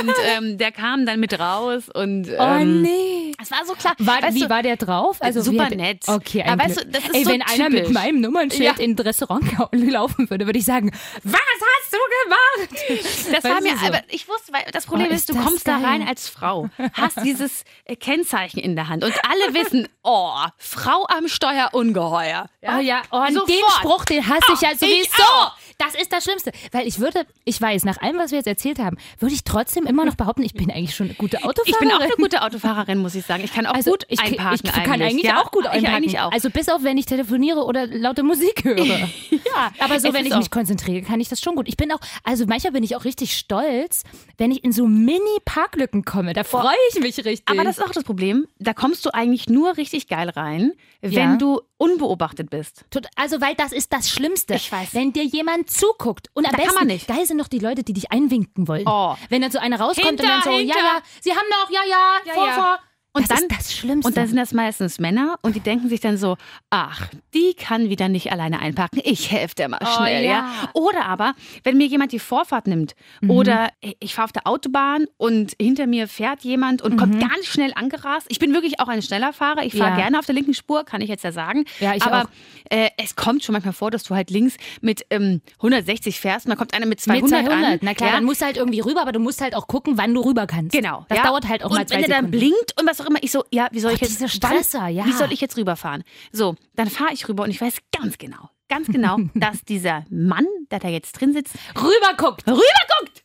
Und 0.00 0.12
ähm, 0.24 0.58
der 0.58 0.72
kam 0.72 1.06
dann 1.06 1.20
mit 1.20 1.38
raus 1.38 1.84
und 1.92 2.28
Oh 2.28 2.42
ähm, 2.42 2.82
nee. 2.82 3.32
es 3.42 3.50
war 3.50 3.64
so 3.66 3.74
klar. 3.74 3.94
War, 3.98 4.22
weißt 4.22 4.34
wie 4.36 4.40
du, 4.40 4.50
war 4.50 4.62
der 4.62 4.76
drauf? 4.76 5.16
Also 5.20 5.40
super 5.42 5.66
hat- 5.66 5.74
nett. 5.74 6.04
Okay, 6.06 6.42
ein 6.42 6.50
Aber 6.50 6.64
weißt 6.64 6.80
du, 6.82 6.86
das 6.86 7.04
ist 7.04 7.14
Ey, 7.14 7.24
so 7.24 7.30
wenn 7.30 7.42
einer 7.42 7.68
mit 7.70 7.80
typisch. 7.80 7.94
meinem 7.94 8.20
Nummernschild 8.20 8.78
Ja. 8.78 8.84
in 8.84 8.92
ein 8.92 8.98
Restaurant 8.98 9.44
laufen 9.72 10.28
würde, 10.30 10.46
würde 10.46 10.58
ich 10.58 10.64
sagen, 10.64 10.90
was 11.24 11.40
hast 11.40 11.92
du 11.92 11.98
gemacht. 12.24 13.02
Das 13.32 13.44
war 13.44 13.52
Weißt 13.56 13.62
mir, 13.62 13.72
du 13.72 13.78
so? 13.78 13.86
aber 13.86 14.00
ich 14.08 14.28
wusste, 14.28 14.52
weil 14.52 14.64
das 14.72 14.86
Problem 14.86 15.08
Oh, 15.10 15.14
ist, 15.14 15.28
du 15.28 15.34
kommst 15.34 15.66
da 15.66 15.76
geil. 15.78 15.84
rein 15.86 16.08
als 16.08 16.28
Frau, 16.28 16.68
hast 16.94 17.22
dieses 17.24 17.64
äh, 17.84 17.96
Kennzeichen 17.96 18.58
in 18.60 18.76
der 18.76 18.88
Hand 18.88 19.04
und 19.04 19.14
alle 19.28 19.54
wissen, 19.54 19.88
oh, 20.02 20.32
Frau 20.58 21.06
am 21.06 21.28
Steuer 21.28 21.70
ungeheuer. 21.72 22.46
Oh 22.62 22.78
ja, 22.80 23.02
oh, 23.10 23.18
und 23.18 23.32
Sofort. 23.34 23.48
den 23.48 23.64
Spruch, 23.78 24.04
den 24.04 24.26
hasse 24.28 24.52
ich 24.54 24.60
ja 24.60 24.70
ich 24.72 24.78
sowieso. 24.78 25.22
auch. 25.22 25.56
Das 25.84 26.00
ist 26.00 26.12
das 26.12 26.24
Schlimmste. 26.24 26.52
Weil 26.70 26.86
ich 26.86 26.98
würde, 27.00 27.26
ich 27.44 27.60
weiß, 27.60 27.84
nach 27.84 28.00
allem, 28.00 28.18
was 28.18 28.30
wir 28.30 28.38
jetzt 28.38 28.46
erzählt 28.46 28.78
haben, 28.78 28.96
würde 29.18 29.34
ich 29.34 29.44
trotzdem 29.44 29.84
immer 29.86 30.04
noch 30.04 30.14
behaupten, 30.14 30.42
ich 30.42 30.54
bin 30.54 30.70
eigentlich 30.70 30.94
schon 30.94 31.06
eine 31.06 31.14
gute 31.14 31.38
Autofahrerin. 31.44 31.64
Ich 31.72 31.78
bin 31.78 31.90
auch 31.92 32.00
eine 32.00 32.14
gute 32.16 32.42
Autofahrerin, 32.42 32.98
muss 32.98 33.14
ich 33.14 33.24
sagen. 33.26 33.42
Ich 33.44 33.52
kann 33.52 33.66
auch 33.66 33.74
also 33.74 33.90
gut 33.90 34.04
ich, 34.08 34.20
einparken 34.20 34.60
ich, 34.62 34.76
ich 34.76 34.84
kann 34.84 35.02
eigentlich 35.02 35.22
ja? 35.24 35.40
auch 35.42 35.50
gut 35.50 35.64
Ich 35.64 35.70
einparken. 35.70 35.96
eigentlich 35.96 36.18
auch. 36.20 36.30
Also 36.32 36.50
bis 36.50 36.68
auf, 36.68 36.82
wenn 36.84 36.98
ich 36.98 37.06
telefoniere 37.06 37.64
oder 37.64 37.86
laute 37.86 38.22
Musik 38.22 38.64
höre. 38.64 38.84
ja, 39.30 39.72
Aber 39.78 39.98
so, 40.00 40.12
wenn 40.12 40.26
ich 40.26 40.34
mich 40.36 40.50
konzentriere, 40.50 41.02
kann 41.02 41.20
ich 41.20 41.28
das 41.28 41.40
schon 41.40 41.56
gut. 41.56 41.68
Ich 41.68 41.76
bin 41.76 41.90
auch, 41.92 42.00
also 42.24 42.44
manchmal 42.46 42.72
bin 42.72 42.82
ich 42.84 42.96
auch 42.96 43.04
richtig 43.04 43.36
stolz, 43.36 44.04
wenn 44.38 44.50
ich 44.50 44.62
in 44.64 44.72
so 44.72 44.86
Mini-Parklücken 44.86 46.04
komme. 46.04 46.32
Da 46.32 46.44
freue 46.44 46.74
ich 46.92 47.00
mich 47.00 47.16
richtig. 47.24 47.42
Aber 47.46 47.64
das 47.64 47.78
ist 47.78 47.84
auch 47.84 47.90
das 47.90 48.04
Problem. 48.04 48.46
Da 48.58 48.72
kommst 48.74 49.04
du 49.06 49.10
eigentlich 49.14 49.48
nur 49.48 49.76
richtig 49.76 50.08
geil 50.08 50.28
rein, 50.30 50.72
wenn 51.00 51.12
Ja. 51.12 51.36
du 51.36 51.60
unbeobachtet 51.78 52.50
bist. 52.50 52.84
Also, 53.16 53.40
weil 53.40 53.54
das 53.56 53.72
ist 53.72 53.92
das 53.92 54.08
Schlimmste. 54.08 54.54
Ich 54.54 54.70
weiß. 54.70 54.94
Wenn 54.94 55.12
dir 55.12 55.24
jemand 55.24 55.70
zuguckt. 55.72 56.28
Und 56.34 56.44
am 56.46 56.52
Da 56.52 56.56
kann 56.58 56.66
besten, 56.66 56.78
man 56.80 56.86
nicht. 56.88 57.06
geil 57.08 57.26
sind 57.26 57.38
doch 57.38 57.48
die 57.48 57.58
Leute, 57.58 57.82
die 57.82 57.92
dich 57.92 58.10
einwinken 58.12 58.68
wollen. 58.68 58.84
Oh. 58.86 59.14
Wenn 59.28 59.42
dann 59.42 59.50
so 59.50 59.58
einer 59.58 59.80
rauskommt 59.80 60.06
Hinter, 60.08 60.24
und 60.24 60.28
dann 60.30 60.42
so, 60.42 60.50
hinter. 60.58 60.76
ja, 60.78 60.84
ja, 60.84 61.02
sie 61.20 61.30
haben 61.32 61.46
noch, 61.50 61.70
ja, 61.70 61.80
ja, 61.88 62.16
Ja, 62.26 62.32
vor, 62.34 62.46
ja. 62.46 62.52
vor. 62.54 62.78
Und 63.14 63.30
das 63.30 63.40
dann- 63.40 63.48
ist 63.50 63.58
das 63.58 63.74
Schlimmste. 63.74 64.08
Und 64.08 64.16
dann 64.16 64.26
sind 64.26 64.36
das 64.36 64.52
meistens 64.52 64.98
Männer 64.98 65.36
und 65.42 65.54
die 65.54 65.60
denken 65.60 65.88
sich 65.88 66.00
dann 66.00 66.16
so, 66.16 66.36
ach, 66.70 67.08
die 67.34 67.54
kann 67.54 67.90
wieder 67.90 68.08
nicht 68.08 68.32
alleine 68.32 68.60
einpacken, 68.60 69.00
ich 69.04 69.30
helfe 69.30 69.54
dir 69.54 69.68
mal 69.68 69.80
Oh, 69.82 69.86
schnell, 69.98 70.24
ja. 70.24 70.30
ja. 70.30 70.42
Mhm. 70.42 70.68
Oder 70.74 71.04
aber, 71.06 71.34
wenn 71.64 71.76
mir 71.76 71.86
jemand 71.86 72.12
die 72.12 72.18
Vorfahrt 72.18 72.66
nimmt 72.66 72.94
oder 73.28 73.68
ich 74.00 74.14
fahre 74.14 74.24
auf 74.26 74.32
der 74.32 74.46
Autobahn 74.46 75.06
und 75.18 75.52
hinter 75.60 75.86
mir 75.86 76.08
fährt 76.08 76.42
jemand 76.42 76.80
und 76.82 76.96
kommt 76.96 77.20
ganz 77.20 77.46
schnell 77.46 77.72
angerast. 77.74 78.26
Ich 78.30 78.38
bin 78.38 78.54
wirklich 78.54 78.80
auch 78.80 78.88
ein 78.88 79.02
schneller 79.02 79.32
Fahrer, 79.32 79.62
ich 79.64 79.74
fahre 79.76 79.90
Mhm. 79.92 79.96
Ja. 79.98 80.02
gerne 80.04 80.18
auf 80.18 80.26
der 80.26 80.34
linken 80.34 80.54
Spur, 80.54 80.84
kann 80.84 81.00
ich 81.02 81.08
jetzt 81.08 81.22
ja 81.24 81.32
sagen. 81.32 81.64
Ja, 81.80 81.94
ich 81.94 82.02
aber. 82.02 82.28
Äh, 82.70 82.88
es 82.96 83.14
kommt 83.16 83.44
schon 83.44 83.52
manchmal 83.52 83.74
vor, 83.74 83.90
dass 83.90 84.04
du 84.04 84.14
halt 84.14 84.30
links 84.30 84.56
mit 84.80 85.04
ähm, 85.10 85.42
160 85.58 86.18
fährst 86.18 86.46
und 86.46 86.50
dann 86.50 86.58
kommt 86.58 86.72
einer 86.74 86.86
mit 86.86 87.00
200, 87.00 87.22
mit 87.22 87.30
200. 87.50 87.72
an. 87.74 87.78
Na 87.82 87.92
klar, 87.94 88.10
ja. 88.10 88.16
dann 88.16 88.24
musst 88.24 88.40
du 88.40 88.46
halt 88.46 88.56
irgendwie 88.56 88.80
rüber, 88.80 89.02
aber 89.02 89.12
du 89.12 89.18
musst 89.20 89.40
halt 89.42 89.54
auch 89.54 89.66
gucken, 89.66 89.98
wann 89.98 90.14
du 90.14 90.20
rüber 90.22 90.46
kannst. 90.46 90.72
Genau. 90.72 91.04
Das 91.10 91.20
dauert 91.22 91.46
halt 91.48 91.62
auch 91.64 91.70
und 91.70 91.76
mal 91.76 91.86
zwei 91.86 91.96
wenn 91.96 92.02
der 92.04 92.08
dann 92.22 92.26
Sekunden. 92.32 92.38
blinkt 92.38 92.80
und 92.80 92.88
was 92.88 93.01
auch 93.02 93.06
immer, 93.06 93.22
ich 93.22 93.30
so, 93.32 93.44
ja, 93.50 93.68
wie 93.72 93.80
soll 93.80 93.92
ich 93.92 94.00
jetzt, 94.00 94.12
diese 94.12 94.28
Stresser, 94.28 94.88
ja. 94.88 95.04
wie 95.04 95.12
soll 95.12 95.32
ich 95.32 95.40
jetzt 95.40 95.56
rüberfahren? 95.56 96.04
So, 96.32 96.54
dann 96.74 96.88
fahre 96.88 97.12
ich 97.12 97.28
rüber 97.28 97.44
und 97.44 97.50
ich 97.50 97.60
weiß 97.60 97.76
ganz 97.96 98.18
genau, 98.18 98.50
ganz 98.68 98.86
genau, 98.88 99.18
dass 99.34 99.64
dieser 99.64 100.04
Mann, 100.10 100.46
der 100.70 100.78
da 100.78 100.88
jetzt 100.88 101.12
drin 101.12 101.32
sitzt, 101.32 101.54
Rüber 101.76 102.16
guckt. 102.16 102.46
rüberguckt. 102.46 103.24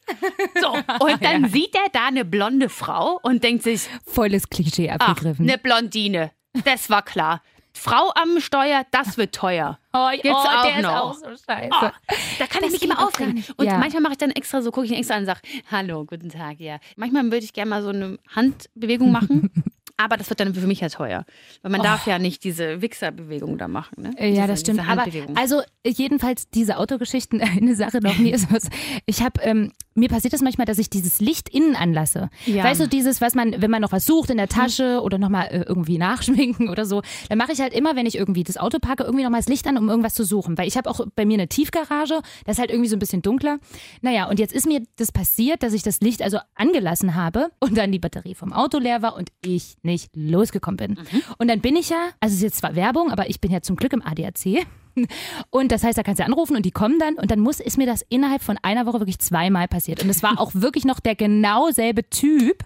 So, 0.62 0.72
und 1.06 1.24
dann 1.24 1.50
sieht 1.50 1.76
er 1.76 1.90
da 1.92 2.08
eine 2.08 2.26
blonde 2.26 2.70
Frau 2.70 3.20
und 3.24 3.44
denkt 3.44 3.64
sich, 3.64 3.84
Volles 4.06 4.50
Klischee 4.50 4.90
ach, 4.90 5.08
abgegriffen. 5.08 5.48
eine 5.48 5.58
Blondine, 5.58 6.32
das 6.66 6.90
war 6.90 7.04
klar. 7.04 7.42
Frau 7.78 8.12
am 8.16 8.40
Steuer, 8.40 8.84
das 8.92 9.18
wird 9.18 9.34
teuer. 9.36 9.78
oh, 9.94 10.10
Gibt's 10.12 10.30
oh, 10.30 10.34
auch 10.34 10.64
der 10.66 10.82
noch. 10.82 11.12
ist 11.14 11.26
auch 11.26 11.30
so 11.30 11.44
scheiße. 11.46 11.70
Oh, 11.72 11.90
da 12.40 12.48
kann 12.48 12.62
Das 12.62 12.74
ich 12.74 12.82
mich 12.82 12.84
immer 12.90 13.06
aufregen. 13.06 13.44
Und 13.58 13.66
Ja. 13.66 13.78
manchmal 13.78 14.02
mache 14.02 14.14
ich 14.14 14.18
dann 14.18 14.32
extra 14.32 14.62
so, 14.62 14.72
gucke 14.72 14.86
ich 14.86 14.92
ihn 14.92 14.98
extra 14.98 15.16
an 15.16 15.22
und 15.22 15.26
sage, 15.28 15.42
hallo, 15.72 16.04
guten 16.06 16.30
Tag, 16.30 16.60
ja. 16.60 16.78
Manchmal 16.96 17.24
würde 17.26 17.38
ich 17.46 17.54
gerne 17.54 17.70
mal 17.70 17.82
so 17.84 17.90
eine 17.90 18.18
Handbewegung 18.36 19.12
machen. 19.12 19.52
Aber 19.98 20.16
das 20.16 20.30
wird 20.30 20.40
dann 20.40 20.54
für 20.54 20.68
mich 20.68 20.82
ja 20.82 20.90
teuer. 20.90 21.26
Weil 21.64 21.72
man 21.72 21.82
darf 21.82 22.06
ja 22.06 22.20
nicht 22.20 22.44
diese 22.44 22.82
Wichserbewegung 22.84 23.58
da 23.58 23.68
machen. 23.68 24.04
Ne? 24.04 24.14
Äh, 24.18 24.28
Ja, 24.28 24.42
diese, 24.44 24.48
das 24.48 24.60
stimmt. 24.60 24.88
Aber 24.88 25.06
also 25.36 25.62
jedenfalls 25.86 26.50
diese 26.52 26.78
Autogeschichten, 26.78 27.42
eine 27.58 27.76
Sache 27.76 28.00
noch, 28.00 28.18
mir 28.20 28.36
ist 28.36 28.52
was. 28.54 28.70
Ich 29.08 29.24
habe, 29.24 29.42
ähm, 29.42 29.72
mir 29.96 30.10
passiert 30.10 30.34
das 30.34 30.42
manchmal, 30.42 30.66
dass 30.66 30.78
ich 30.78 30.92
dieses 30.92 31.20
Licht 31.20 31.50
innen 31.50 31.76
anlasse. 31.76 32.30
Ja. 32.46 32.64
Weißt 32.64 32.80
du, 32.80 32.88
dieses, 32.88 33.22
was 33.22 33.34
man, 33.34 33.60
wenn 33.60 33.72
man 33.72 33.82
noch 33.82 33.92
was 33.92 34.06
sucht 34.06 34.30
in 34.30 34.38
der 34.38 34.48
Tasche 34.48 35.02
oder 35.02 35.18
nochmal 35.18 35.48
äh, 35.48 35.64
irgendwie 35.68 35.98
nachschminken 35.98 36.70
oder 36.70 36.86
so, 36.86 37.02
dann 37.30 37.40
mache 37.40 37.52
ich 37.52 37.60
halt 37.60 37.74
immer, 37.74 37.96
wenn 37.96 38.06
ich 38.06 38.18
irgendwie 38.18 38.44
das 38.44 38.58
Auto 38.58 38.78
parke, 38.78 39.04
irgendwie 39.04 39.24
nochmal 39.24 39.42
das 39.42 39.50
Licht 39.50 39.66
an, 39.66 39.78
um 39.80 39.90
irgendwas 39.90 40.14
zu 40.14 40.24
suchen. 40.24 40.60
Weil 40.60 40.68
ich 40.68 40.78
habe 40.78 40.88
auch 40.92 41.02
bei 41.16 41.26
mir 41.26 41.34
eine 41.36 41.48
Tiefgarage, 41.48 42.22
das 42.46 42.58
ist 42.58 42.60
halt 42.60 42.70
irgendwie 42.70 42.90
so 42.90 42.96
ein 42.96 43.00
bisschen 43.00 43.24
dunkler. 43.24 43.58
Naja, 44.02 44.30
und 44.30 44.38
jetzt 44.38 44.54
ist 44.54 44.68
mir 44.68 44.84
das 44.98 45.12
passiert, 45.12 45.64
dass 45.64 45.74
ich 45.74 45.82
das 45.82 46.02
Licht 46.02 46.22
also 46.22 46.38
angelassen 46.54 47.16
habe 47.16 47.50
und 47.60 47.76
dann 47.76 47.92
die 47.92 48.00
Batterie 48.00 48.36
vom 48.36 48.54
Auto 48.54 48.78
leer 48.78 49.02
war 49.02 49.16
und 49.16 49.30
ich 49.44 49.78
nicht 49.88 50.16
losgekommen 50.16 50.78
bin. 50.78 51.00
Und 51.40 51.48
dann 51.50 51.62
bin 51.62 51.76
ich 51.76 51.90
ja, 51.90 52.10
also 52.20 52.34
es 52.34 52.38
ist 52.38 52.44
jetzt 52.44 52.58
zwar 52.58 52.76
Werbung, 52.76 53.10
aber 53.10 53.30
ich 53.30 53.42
bin 53.42 53.52
ja 53.52 53.62
zum 53.62 53.76
Glück 53.76 53.94
im 53.94 54.04
ADAC. 54.04 54.68
Und 55.50 55.72
das 55.72 55.84
heißt, 55.84 55.98
da 55.98 56.04
kannst 56.04 56.20
du 56.20 56.26
anrufen 56.26 56.56
und 56.56 56.66
die 56.66 56.72
kommen 56.72 57.00
dann 57.00 57.16
und 57.16 57.30
dann 57.32 57.40
muss, 57.40 57.60
ist 57.60 57.78
mir 57.78 57.86
das 57.86 58.04
innerhalb 58.10 58.42
von 58.42 58.58
einer 58.62 58.86
Woche 58.86 59.00
wirklich 59.00 59.20
zweimal 59.20 59.68
passiert. 59.68 60.04
Und 60.04 60.10
es 60.10 60.24
war 60.24 60.40
auch 60.40 60.52
wirklich 60.54 60.86
noch 60.86 61.00
der 61.00 61.16
genau 61.16 61.70
selbe 61.72 62.10
Typ, 62.10 62.64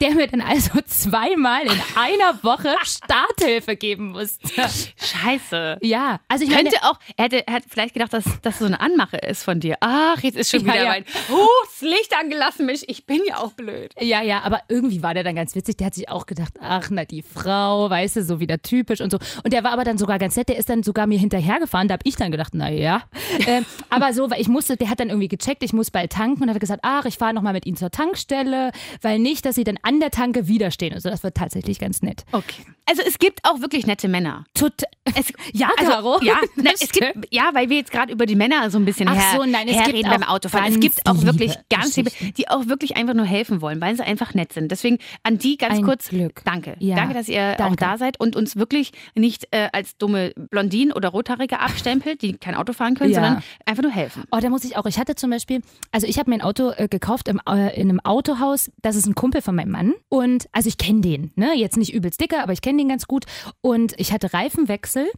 der 0.00 0.12
mir 0.14 0.26
dann 0.26 0.40
also 0.40 0.80
zweimal 0.86 1.62
in 1.62 1.80
einer 1.96 2.42
Woche 2.42 2.74
Starthilfe 2.82 3.76
geben 3.76 4.12
musste. 4.12 4.48
Scheiße. 4.96 5.78
Ja, 5.82 6.20
also 6.28 6.44
ich 6.44 6.50
meine, 6.50 6.70
Könnte 6.70 6.86
auch, 6.86 6.98
er 7.16 7.24
hätte, 7.24 7.46
er 7.46 7.54
hat 7.54 7.64
vielleicht 7.68 7.94
gedacht, 7.94 8.12
dass 8.12 8.24
das 8.42 8.58
so 8.58 8.64
eine 8.64 8.80
Anmache 8.80 9.16
ist 9.16 9.44
von 9.44 9.60
dir. 9.60 9.76
Ach, 9.80 10.18
jetzt 10.22 10.36
ist 10.36 10.50
schon 10.50 10.64
wieder 10.64 10.82
ja. 10.82 10.88
mein 10.88 11.04
Huch, 11.28 11.48
das 11.64 11.80
Licht 11.80 12.14
angelassen, 12.18 12.66
Mensch, 12.66 12.82
ich 12.86 13.06
bin 13.06 13.20
ja 13.26 13.38
auch 13.38 13.52
blöd. 13.52 13.92
Ja, 14.00 14.22
ja, 14.22 14.42
aber 14.42 14.60
irgendwie 14.68 15.02
war 15.02 15.14
der 15.14 15.24
dann 15.24 15.34
ganz 15.34 15.54
witzig. 15.54 15.76
Der 15.76 15.86
hat 15.86 15.94
sich 15.94 16.08
auch 16.08 16.26
gedacht, 16.26 16.54
ach, 16.60 16.88
na, 16.90 17.04
die 17.04 17.22
Frau, 17.22 17.90
weißt 17.90 18.16
du, 18.16 18.24
so 18.24 18.40
wieder 18.40 18.60
typisch 18.62 19.00
und 19.00 19.10
so. 19.10 19.18
Und 19.44 19.52
der 19.52 19.64
war 19.64 19.72
aber 19.72 19.84
dann 19.84 19.98
sogar 19.98 20.18
ganz 20.18 20.36
nett. 20.36 20.48
Der 20.48 20.56
ist 20.56 20.68
dann 20.68 20.82
sogar 20.82 21.06
mir 21.06 21.18
hinterhergefahren. 21.60 21.88
Da 21.88 21.94
habe 21.94 22.02
ich 22.04 22.16
dann 22.16 22.30
gedacht, 22.30 22.52
na 22.54 22.70
ja. 22.70 23.02
ähm, 23.46 23.64
aber 23.88 24.12
so, 24.12 24.30
weil 24.30 24.40
ich 24.40 24.48
musste, 24.48 24.76
der 24.76 24.90
hat 24.90 25.00
dann 25.00 25.08
irgendwie 25.08 25.28
gecheckt, 25.28 25.62
ich 25.62 25.72
muss 25.72 25.90
bald 25.90 26.12
tanken 26.12 26.42
und 26.42 26.50
hat 26.50 26.60
gesagt, 26.60 26.80
ach, 26.82 27.04
ich 27.04 27.16
fahre 27.16 27.34
nochmal 27.34 27.52
mit 27.52 27.66
Ihnen 27.66 27.76
zur 27.76 27.90
Tankstelle, 27.90 28.72
weil 29.02 29.18
nicht, 29.18 29.44
dass 29.44 29.54
Sie 29.54 29.64
dann 29.64 29.78
an 29.82 30.00
der 30.00 30.10
Tanke 30.10 30.48
widerstehen. 30.48 30.94
Also 30.94 31.10
das 31.10 31.22
wird 31.22 31.36
tatsächlich 31.36 31.78
ganz 31.78 32.02
nett. 32.02 32.24
Okay. 32.32 32.64
Also 32.90 33.02
es 33.06 33.18
gibt 33.18 33.40
auch 33.44 33.60
wirklich 33.60 33.86
nette 33.86 34.08
Männer. 34.08 34.44
Tot 34.52 34.82
Es, 35.14 35.32
ja, 35.52 35.70
also, 35.78 35.92
Caro. 35.92 36.18
Ja, 36.22 36.40
na, 36.56 36.70
es 36.74 36.90
gibt, 36.90 37.28
ja, 37.30 37.50
weil 37.52 37.70
wir 37.70 37.76
jetzt 37.76 37.92
gerade 37.92 38.12
über 38.12 38.26
die 38.26 38.34
Männer 38.34 38.68
so 38.70 38.78
ein 38.78 38.84
bisschen 38.84 39.06
Ach 39.08 39.14
her, 39.14 39.38
so, 39.40 39.44
nein, 39.44 39.68
es 39.68 39.76
herreden 39.76 39.98
gibt 39.98 40.10
beim 40.10 40.22
auch 40.24 40.30
Autofahren. 40.34 40.72
Es 40.72 40.80
gibt 40.80 41.06
auch 41.08 41.22
wirklich 41.22 41.52
liebe 41.52 41.64
ganz 41.70 41.96
liebe, 41.96 42.10
die 42.36 42.48
auch 42.48 42.66
wirklich 42.66 42.96
einfach 42.96 43.14
nur 43.14 43.26
helfen 43.26 43.60
wollen, 43.60 43.80
weil 43.80 43.94
sie 43.96 44.02
einfach 44.02 44.34
nett 44.34 44.52
sind. 44.52 44.72
Deswegen 44.72 44.98
an 45.22 45.38
die 45.38 45.56
ganz 45.56 45.78
Ein 45.78 45.84
kurz, 45.84 46.08
Glück. 46.08 46.42
danke. 46.44 46.74
Ja, 46.80 46.96
danke, 46.96 47.14
dass 47.14 47.28
ihr 47.28 47.52
auch 47.52 47.56
danke. 47.58 47.76
da 47.76 47.96
seid 47.96 48.18
und 48.18 48.34
uns 48.34 48.56
wirklich 48.56 48.90
nicht 49.14 49.46
äh, 49.52 49.68
als 49.72 49.96
dumme 49.96 50.32
Blondinen 50.50 50.92
oder 50.92 51.10
Rothaarige 51.10 51.60
abstempelt, 51.60 52.22
die 52.22 52.32
kein 52.38 52.56
Auto 52.56 52.72
fahren 52.72 52.96
können, 52.96 53.12
Ja. 53.12 53.20
sondern 53.22 53.42
einfach 53.66 53.84
nur 53.84 53.92
helfen. 53.92 54.24
Oh, 54.32 54.38
da 54.40 54.48
muss 54.50 54.64
ich 54.64 54.76
auch. 54.76 54.86
Ich 54.86 54.98
hatte 54.98 55.14
zum 55.14 55.30
Beispiel, 55.30 55.60
also 55.92 56.08
ich 56.08 56.18
habe 56.18 56.28
mir 56.28 56.36
ein 56.36 56.42
Auto 56.42 56.72
äh, 56.76 56.88
gekauft 56.88 57.28
im, 57.28 57.40
äh, 57.48 57.72
in 57.80 57.88
einem 57.88 58.00
Autohaus. 58.00 58.72
Das 58.82 58.96
ist 58.96 59.06
ein 59.06 59.14
Kumpel 59.14 59.42
von 59.42 59.54
meinem 59.54 59.70
Mann. 59.70 59.94
Und 60.08 60.48
also 60.50 60.68
ich 60.68 60.76
kenne 60.76 61.02
den, 61.02 61.30
ne? 61.36 61.54
Jetzt 61.54 61.76
nicht 61.76 61.92
übelst 61.94 62.20
dicker, 62.20 62.42
aber 62.42 62.52
ich 62.52 62.62
kenne 62.62 62.78
den 62.78 62.79
ganz 62.88 63.06
gut. 63.06 63.24
Und 63.60 63.94
ich 63.98 64.12
hatte 64.12 64.32
Reifenwechsel 64.32 65.10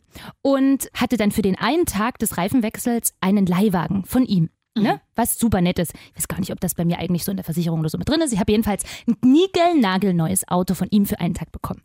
und 0.43 0.89
hatte 0.95 1.17
dann 1.17 1.31
für 1.31 1.43
den 1.43 1.59
einen 1.59 1.87
Tag 1.87 2.19
des 2.19 2.37
Reifenwechsels 2.37 3.15
einen 3.21 3.47
Leihwagen 3.47 4.05
von 4.05 4.25
ihm. 4.25 4.51
Ne? 4.75 5.01
Was 5.15 5.39
super 5.39 5.61
nett 5.61 5.79
ist. 5.79 5.93
Ich 5.95 6.19
weiß 6.19 6.29
gar 6.29 6.41
nicht, 6.41 6.53
ob 6.53 6.61
das 6.61 6.75
bei 6.75 6.85
mir 6.85 6.99
eigentlich 6.99 7.25
so 7.25 7.31
in 7.31 7.37
der 7.37 7.45
Versicherung 7.45 7.81
oder 7.81 7.89
so 7.89 7.99
mit 7.99 8.09
drin 8.09 8.21
ist. 8.21 8.33
Ich 8.33 8.41
habe 8.41 8.53
jedenfalls 8.53 8.85
ein 9.07 9.17
niegelnagelneues 9.23 10.49
Auto 10.49 10.75
von 10.75 10.89
ihm 10.91 11.07
für 11.07 11.21
einen 11.21 11.35
Tag 11.35 11.53
bekommen. 11.53 11.83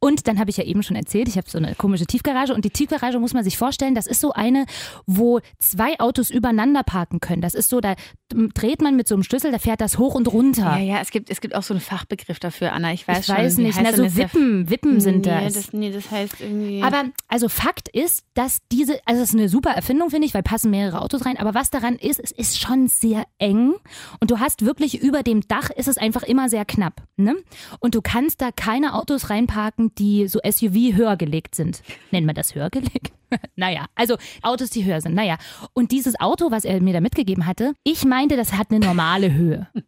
Und 0.00 0.26
dann 0.26 0.38
habe 0.38 0.50
ich 0.50 0.56
ja 0.56 0.64
eben 0.64 0.82
schon 0.82 0.96
erzählt, 0.96 1.28
ich 1.28 1.36
habe 1.36 1.48
so 1.48 1.58
eine 1.58 1.74
komische 1.74 2.06
Tiefgarage 2.06 2.54
und 2.54 2.64
die 2.64 2.70
Tiefgarage 2.70 3.18
muss 3.18 3.34
man 3.34 3.44
sich 3.44 3.56
vorstellen, 3.56 3.94
das 3.94 4.06
ist 4.06 4.20
so 4.20 4.32
eine, 4.32 4.66
wo 5.06 5.40
zwei 5.58 5.98
Autos 6.00 6.30
übereinander 6.30 6.82
parken 6.82 7.20
können. 7.20 7.42
Das 7.42 7.54
ist 7.54 7.70
so, 7.70 7.80
da 7.80 7.94
dreht 8.28 8.82
man 8.82 8.96
mit 8.96 9.08
so 9.08 9.14
einem 9.14 9.22
Schlüssel, 9.22 9.52
da 9.52 9.58
fährt 9.58 9.80
das 9.80 9.98
hoch 9.98 10.14
und 10.14 10.32
runter. 10.32 10.76
Ja, 10.76 10.78
ja, 10.78 11.00
es 11.00 11.10
gibt, 11.10 11.30
es 11.30 11.40
gibt 11.40 11.54
auch 11.54 11.62
so 11.62 11.74
einen 11.74 11.80
Fachbegriff 11.80 12.38
dafür, 12.40 12.72
Anna. 12.72 12.92
Ich 12.92 13.06
weiß 13.06 13.20
ich 13.20 13.26
schon. 13.26 13.36
weiß 13.36 13.58
nicht, 13.58 13.78
na 13.80 13.92
so? 13.92 14.16
Wippen, 14.16 14.70
Wippen 14.70 15.00
sind 15.00 15.26
nee, 15.26 15.44
das. 15.44 15.54
das. 15.54 15.72
Nee, 15.72 15.92
das 15.92 16.10
heißt 16.10 16.40
irgendwie. 16.40 16.82
Aber 16.82 17.04
also 17.28 17.48
Fakt 17.48 17.88
ist, 17.88 18.24
dass 18.34 18.58
diese, 18.72 19.00
also 19.06 19.22
es 19.22 19.30
ist 19.30 19.34
eine 19.34 19.48
super 19.48 19.70
Erfindung, 19.70 20.10
finde 20.10 20.26
ich, 20.26 20.34
weil 20.34 20.42
passen 20.42 20.70
mehrere 20.70 21.00
Autos 21.00 21.24
rein. 21.24 21.38
Aber 21.38 21.54
was 21.54 21.70
daran 21.70 21.96
ist, 21.96 22.18
es 22.18 22.32
ist 22.32 22.58
schon 22.64 22.88
sehr 22.88 23.24
eng 23.38 23.74
und 24.20 24.30
du 24.30 24.40
hast 24.40 24.64
wirklich 24.64 25.02
über 25.02 25.22
dem 25.22 25.46
Dach 25.46 25.70
ist 25.70 25.88
es 25.88 25.98
einfach 25.98 26.22
immer 26.22 26.48
sehr 26.48 26.64
knapp. 26.64 27.02
Ne? 27.16 27.36
Und 27.78 27.94
du 27.94 28.02
kannst 28.02 28.40
da 28.40 28.50
keine 28.52 28.94
Autos 28.94 29.30
reinparken, 29.30 29.94
die 29.96 30.28
so 30.28 30.40
SUV 30.42 30.96
höher 30.96 31.16
gelegt 31.16 31.54
sind. 31.54 31.82
Nennt 32.10 32.26
man 32.26 32.34
das 32.34 32.54
höher 32.54 32.70
gelegt? 32.70 33.12
naja, 33.56 33.86
also 33.94 34.16
Autos, 34.42 34.70
die 34.70 34.84
höher 34.84 35.00
sind. 35.00 35.14
Naja, 35.14 35.36
und 35.72 35.92
dieses 35.92 36.18
Auto, 36.18 36.50
was 36.50 36.64
er 36.64 36.80
mir 36.80 36.94
da 36.94 37.00
mitgegeben 37.00 37.46
hatte, 37.46 37.74
ich 37.82 38.04
meinte, 38.04 38.36
das 38.36 38.54
hat 38.54 38.70
eine 38.70 38.84
normale 38.84 39.32
Höhe. 39.32 39.68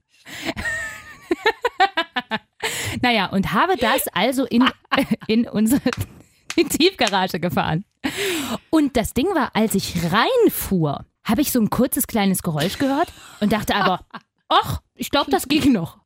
naja, 3.03 3.27
und 3.27 3.53
habe 3.53 3.77
das 3.77 4.09
also 4.09 4.45
in, 4.45 4.65
in 5.27 5.49
unsere 5.49 5.91
die 6.57 6.65
Tiefgarage 6.65 7.39
gefahren. 7.39 7.85
Und 8.71 8.97
das 8.97 9.13
Ding 9.13 9.27
war, 9.35 9.55
als 9.55 9.75
ich 9.75 9.95
reinfuhr, 10.11 11.05
habe 11.27 11.43
ich 11.43 11.53
so 11.53 11.61
ein 11.61 11.71
kurzes 11.71 12.07
kleines 12.07 12.43
Geräusch 12.43 12.79
gehört 12.79 13.13
und 13.41 13.53
dachte 13.53 13.75
aber, 13.75 14.01
ach, 14.49 14.81
Ich 14.99 15.11
glaube, 15.11 15.31
das 15.31 15.49
ging 15.49 15.73
noch. 15.73 15.99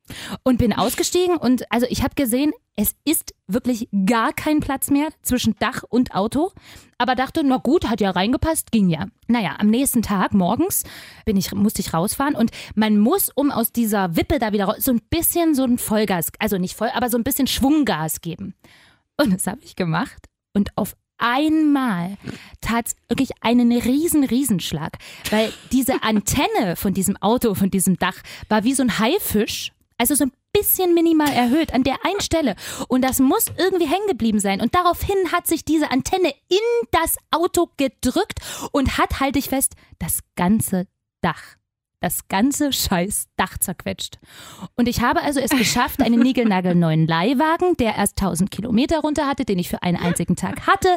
Und 0.43 0.57
bin 0.57 0.73
ausgestiegen 0.73 1.37
und 1.37 1.71
also 1.71 1.87
ich 1.89 2.03
habe 2.03 2.15
gesehen, 2.15 2.51
es 2.75 2.95
ist 3.05 3.33
wirklich 3.47 3.87
gar 4.05 4.33
kein 4.33 4.59
Platz 4.59 4.89
mehr 4.89 5.09
zwischen 5.21 5.55
Dach 5.59 5.83
und 5.87 6.13
Auto. 6.13 6.51
Aber 6.97 7.15
dachte, 7.15 7.41
na 7.43 7.57
gut, 7.57 7.89
hat 7.89 8.01
ja 8.01 8.11
reingepasst, 8.11 8.71
ging 8.71 8.89
ja. 8.89 9.05
Naja, 9.27 9.55
am 9.59 9.67
nächsten 9.67 10.01
Tag 10.01 10.33
morgens 10.33 10.83
bin 11.25 11.37
ich, 11.37 11.53
musste 11.53 11.81
ich 11.81 11.93
rausfahren 11.93 12.35
und 12.35 12.51
man 12.75 12.97
muss, 12.97 13.29
um 13.33 13.51
aus 13.51 13.71
dieser 13.71 14.15
Wippe 14.17 14.39
da 14.39 14.51
wieder 14.51 14.65
raus, 14.65 14.77
so 14.79 14.91
ein 14.91 15.01
bisschen 15.09 15.55
so 15.55 15.63
ein 15.63 15.77
Vollgas, 15.77 16.31
also 16.39 16.57
nicht 16.57 16.75
voll, 16.75 16.89
aber 16.93 17.09
so 17.09 17.17
ein 17.17 17.23
bisschen 17.23 17.47
Schwunggas 17.47 18.21
geben. 18.21 18.55
Und 19.17 19.33
das 19.33 19.47
habe 19.47 19.61
ich 19.63 19.75
gemacht. 19.75 20.27
Und 20.53 20.77
auf 20.77 20.97
einmal 21.21 22.17
tat 22.59 22.87
es 22.87 22.95
wirklich 23.07 23.31
einen 23.41 23.71
riesen 23.71 24.23
Riesenschlag, 24.23 24.97
weil 25.29 25.53
diese 25.71 26.03
Antenne 26.03 26.75
von 26.75 26.93
diesem 26.93 27.17
Auto, 27.17 27.55
von 27.55 27.71
diesem 27.71 27.97
Dach, 27.97 28.17
war 28.49 28.63
wie 28.63 28.73
so 28.73 28.83
ein 28.83 28.99
Haifisch, 28.99 29.71
also 29.97 30.15
so 30.15 30.25
ein 30.25 30.31
bisschen 30.53 30.93
minimal 30.93 31.31
erhöht 31.31 31.73
an 31.73 31.83
der 31.83 32.05
einen 32.05 32.21
Stelle. 32.21 32.55
Und 32.87 33.03
das 33.03 33.19
muss 33.19 33.45
irgendwie 33.57 33.87
hängen 33.87 34.07
geblieben 34.07 34.39
sein. 34.39 34.59
Und 34.59 34.75
daraufhin 34.75 35.31
hat 35.31 35.47
sich 35.47 35.63
diese 35.63 35.91
Antenne 35.91 36.33
in 36.49 36.87
das 36.91 37.15
Auto 37.31 37.69
gedrückt 37.77 38.39
und 38.71 38.97
hat, 38.97 39.19
halte 39.19 39.39
ich 39.39 39.49
fest, 39.49 39.75
das 39.99 40.19
ganze 40.35 40.87
Dach 41.21 41.60
das 42.01 42.27
ganze 42.27 42.73
scheiß 42.73 43.27
Dach 43.37 43.57
zerquetscht. 43.59 44.19
Und 44.75 44.87
ich 44.87 45.01
habe 45.01 45.21
also 45.21 45.39
es 45.39 45.51
geschafft, 45.51 46.01
einen 46.01 46.19
niegelnagelneuen 46.19 47.07
Leihwagen, 47.07 47.77
der 47.77 47.95
erst 47.95 48.19
1000 48.21 48.51
Kilometer 48.51 48.99
runter 48.99 49.27
hatte, 49.27 49.45
den 49.45 49.59
ich 49.59 49.69
für 49.69 49.83
einen 49.83 49.97
einzigen 49.97 50.35
Tag 50.35 50.67
hatte, 50.67 50.89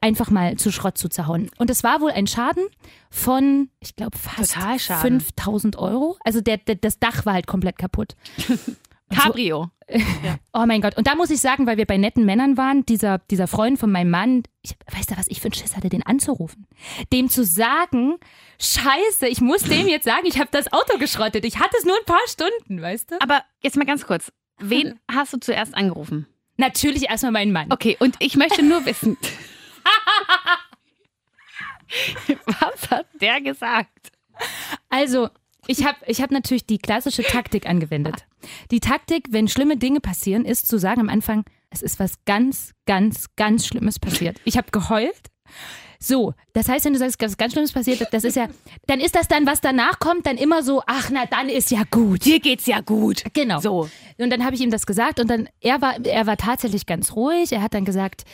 einfach 0.00 0.30
mal 0.30 0.56
zu 0.56 0.72
Schrott 0.72 0.96
zu 0.96 1.08
zerhauen. 1.08 1.50
Und 1.58 1.70
es 1.70 1.84
war 1.84 2.00
wohl 2.00 2.10
ein 2.10 2.26
Schaden 2.26 2.64
von, 3.10 3.68
ich 3.80 3.94
glaube, 3.96 4.16
fast 4.16 4.54
5000 4.56 5.76
Euro. 5.76 6.16
Also 6.24 6.40
der, 6.40 6.56
der, 6.56 6.76
das 6.76 6.98
Dach 6.98 7.26
war 7.26 7.34
halt 7.34 7.46
komplett 7.46 7.78
kaputt. 7.78 8.16
Cabrio. 9.10 9.70
Ja. 10.22 10.38
Oh 10.52 10.66
mein 10.66 10.80
Gott. 10.82 10.96
Und 10.96 11.08
da 11.08 11.16
muss 11.16 11.30
ich 11.30 11.40
sagen, 11.40 11.66
weil 11.66 11.76
wir 11.76 11.84
bei 11.84 11.96
netten 11.96 12.24
Männern 12.24 12.56
waren, 12.56 12.86
dieser, 12.86 13.18
dieser 13.18 13.48
Freund 13.48 13.76
von 13.76 13.90
meinem 13.90 14.10
Mann, 14.10 14.44
ich, 14.62 14.76
weißt 14.86 15.10
du, 15.10 15.16
was 15.16 15.26
ich 15.26 15.40
für 15.40 15.46
einen 15.46 15.54
Schiss 15.54 15.74
hatte, 15.76 15.88
den 15.88 16.06
anzurufen? 16.06 16.68
Dem 17.12 17.28
zu 17.28 17.44
sagen, 17.44 18.18
scheiße, 18.60 19.26
ich 19.26 19.40
muss 19.40 19.62
dem 19.62 19.88
jetzt 19.88 20.04
sagen, 20.04 20.26
ich 20.26 20.38
habe 20.38 20.50
das 20.52 20.72
Auto 20.72 20.96
geschrottet. 20.98 21.44
Ich 21.44 21.58
hatte 21.58 21.76
es 21.76 21.84
nur 21.84 21.96
ein 21.96 22.04
paar 22.04 22.20
Stunden, 22.28 22.80
weißt 22.80 23.10
du? 23.10 23.20
Aber 23.20 23.42
jetzt 23.64 23.76
mal 23.76 23.84
ganz 23.84 24.06
kurz. 24.06 24.30
Wen 24.60 25.00
hast 25.10 25.32
du 25.32 25.40
zuerst 25.40 25.74
angerufen? 25.74 26.28
Natürlich 26.56 27.08
erstmal 27.08 27.32
meinen 27.32 27.50
Mann. 27.50 27.72
Okay, 27.72 27.96
und 27.98 28.14
ich 28.20 28.36
möchte 28.36 28.62
nur 28.62 28.86
wissen. 28.86 29.16
was 32.46 32.90
hat 32.90 33.06
der 33.20 33.40
gesagt? 33.40 34.12
Also, 34.88 35.30
ich 35.66 35.84
habe 35.84 35.98
ich 36.06 36.20
hab 36.22 36.30
natürlich 36.30 36.66
die 36.66 36.78
klassische 36.78 37.22
Taktik 37.22 37.66
angewendet. 37.66 38.26
Die 38.70 38.80
Taktik, 38.80 39.28
wenn 39.30 39.48
schlimme 39.48 39.76
Dinge 39.76 40.00
passieren, 40.00 40.44
ist 40.44 40.66
zu 40.66 40.78
sagen 40.78 41.00
am 41.00 41.08
Anfang, 41.08 41.44
es 41.70 41.82
ist 41.82 41.98
was 42.00 42.24
ganz, 42.24 42.72
ganz, 42.86 43.26
ganz 43.36 43.66
Schlimmes 43.66 43.98
passiert. 43.98 44.40
Ich 44.44 44.56
habe 44.56 44.70
geheult. 44.70 45.30
So, 46.02 46.32
das 46.54 46.66
heißt, 46.66 46.86
wenn 46.86 46.94
du 46.94 46.98
sagst, 46.98 47.20
was 47.20 47.36
ganz 47.36 47.52
Schlimmes 47.52 47.72
passiert, 47.72 48.08
das 48.10 48.24
ist 48.24 48.34
ja, 48.34 48.48
dann 48.86 49.00
ist 49.00 49.14
das 49.14 49.28
dann, 49.28 49.46
was 49.46 49.60
danach 49.60 49.98
kommt, 49.98 50.24
dann 50.24 50.38
immer 50.38 50.62
so, 50.62 50.82
ach 50.86 51.10
na, 51.12 51.26
dann 51.26 51.50
ist 51.50 51.70
ja 51.70 51.82
gut. 51.90 52.24
Dir 52.24 52.40
geht's 52.40 52.64
ja 52.64 52.80
gut. 52.80 53.22
Genau. 53.34 53.60
So. 53.60 53.90
Und 54.16 54.30
dann 54.30 54.42
habe 54.42 54.54
ich 54.54 54.62
ihm 54.62 54.70
das 54.70 54.86
gesagt 54.86 55.20
und 55.20 55.28
dann, 55.28 55.50
er 55.60 55.82
war, 55.82 56.02
er 56.02 56.26
war 56.26 56.38
tatsächlich 56.38 56.86
ganz 56.86 57.14
ruhig. 57.14 57.52
Er 57.52 57.60
hat 57.60 57.74
dann 57.74 57.84
gesagt, 57.84 58.24